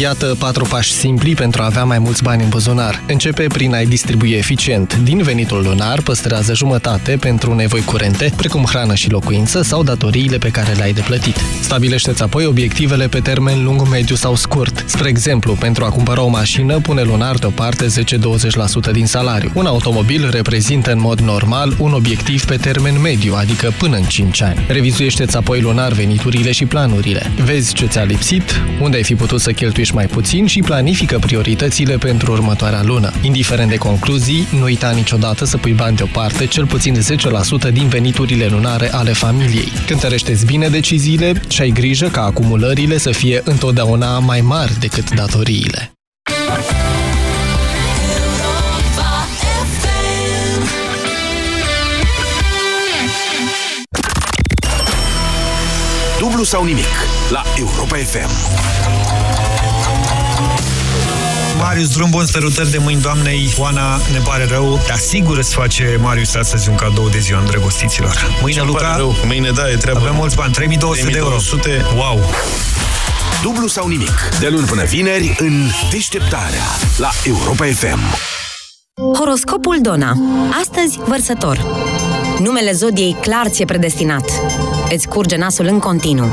[0.00, 3.02] Iată patru pași simpli pentru a avea mai mulți bani în buzunar.
[3.08, 4.96] Începe prin a-i distribui eficient.
[4.96, 10.48] Din venitul lunar păstrează jumătate pentru nevoi curente, precum hrană și locuință sau datoriile pe
[10.48, 11.36] care le-ai de plătit.
[11.60, 14.84] Stabilește-ți apoi obiectivele pe termen lung, mediu sau scurt.
[14.86, 17.86] Spre exemplu, pentru a cumpăra o mașină, pune lunar deoparte
[18.88, 19.50] 10-20% din salariu.
[19.54, 24.42] Un automobil reprezintă în mod normal un obiectiv pe termen mediu, adică până în 5
[24.42, 24.64] ani.
[24.68, 27.30] Revizuiește-ți apoi lunar veniturile și planurile.
[27.44, 29.52] Vezi ce ți-a lipsit, unde ai fi putut să
[29.84, 33.12] cheltuiești mai puțin și planifică prioritățile pentru următoarea lună.
[33.22, 36.94] Indiferent de concluzii, nu uita niciodată să pui bani deoparte cel puțin
[37.68, 39.72] 10% din veniturile lunare ale familiei.
[39.86, 45.92] Cântărește-ți bine deciziile și ai grijă ca acumulările să fie întotdeauna mai mari decât datoriile.
[56.18, 56.94] Dublu sau nimic
[57.30, 59.43] la Europa FM.
[61.64, 65.98] Marius, drum bun, sărutări de mâini doamnei Oana, ne pare rău, dar sigur îți face
[66.00, 68.36] Marius astăzi un cadou de ziua îndrăgostiților.
[68.40, 69.14] Mâine, Ce-mi Luca, pare rău.
[69.26, 69.98] Mâine, da, e treabă.
[70.00, 71.36] avem mulți bani, 3200 de euro.
[71.36, 71.84] 3200.
[71.96, 72.20] Wow!
[73.42, 76.62] Dublu sau nimic, de luni până vineri în deșteptarea
[76.96, 77.98] la Europa FM.
[79.18, 80.12] Horoscopul Dona.
[80.60, 81.66] Astăzi, vărsător.
[82.38, 84.30] Numele zodiei clar ți-e predestinat.
[84.90, 86.28] Îți curge nasul în continuu.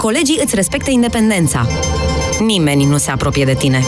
[0.00, 1.66] Colegii îți respectă independența.
[2.40, 3.84] Nimeni nu se apropie de tine.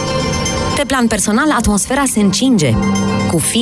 [0.80, 2.72] Pe plan personal, atmosfera se încinge.
[3.30, 3.58] Cu fi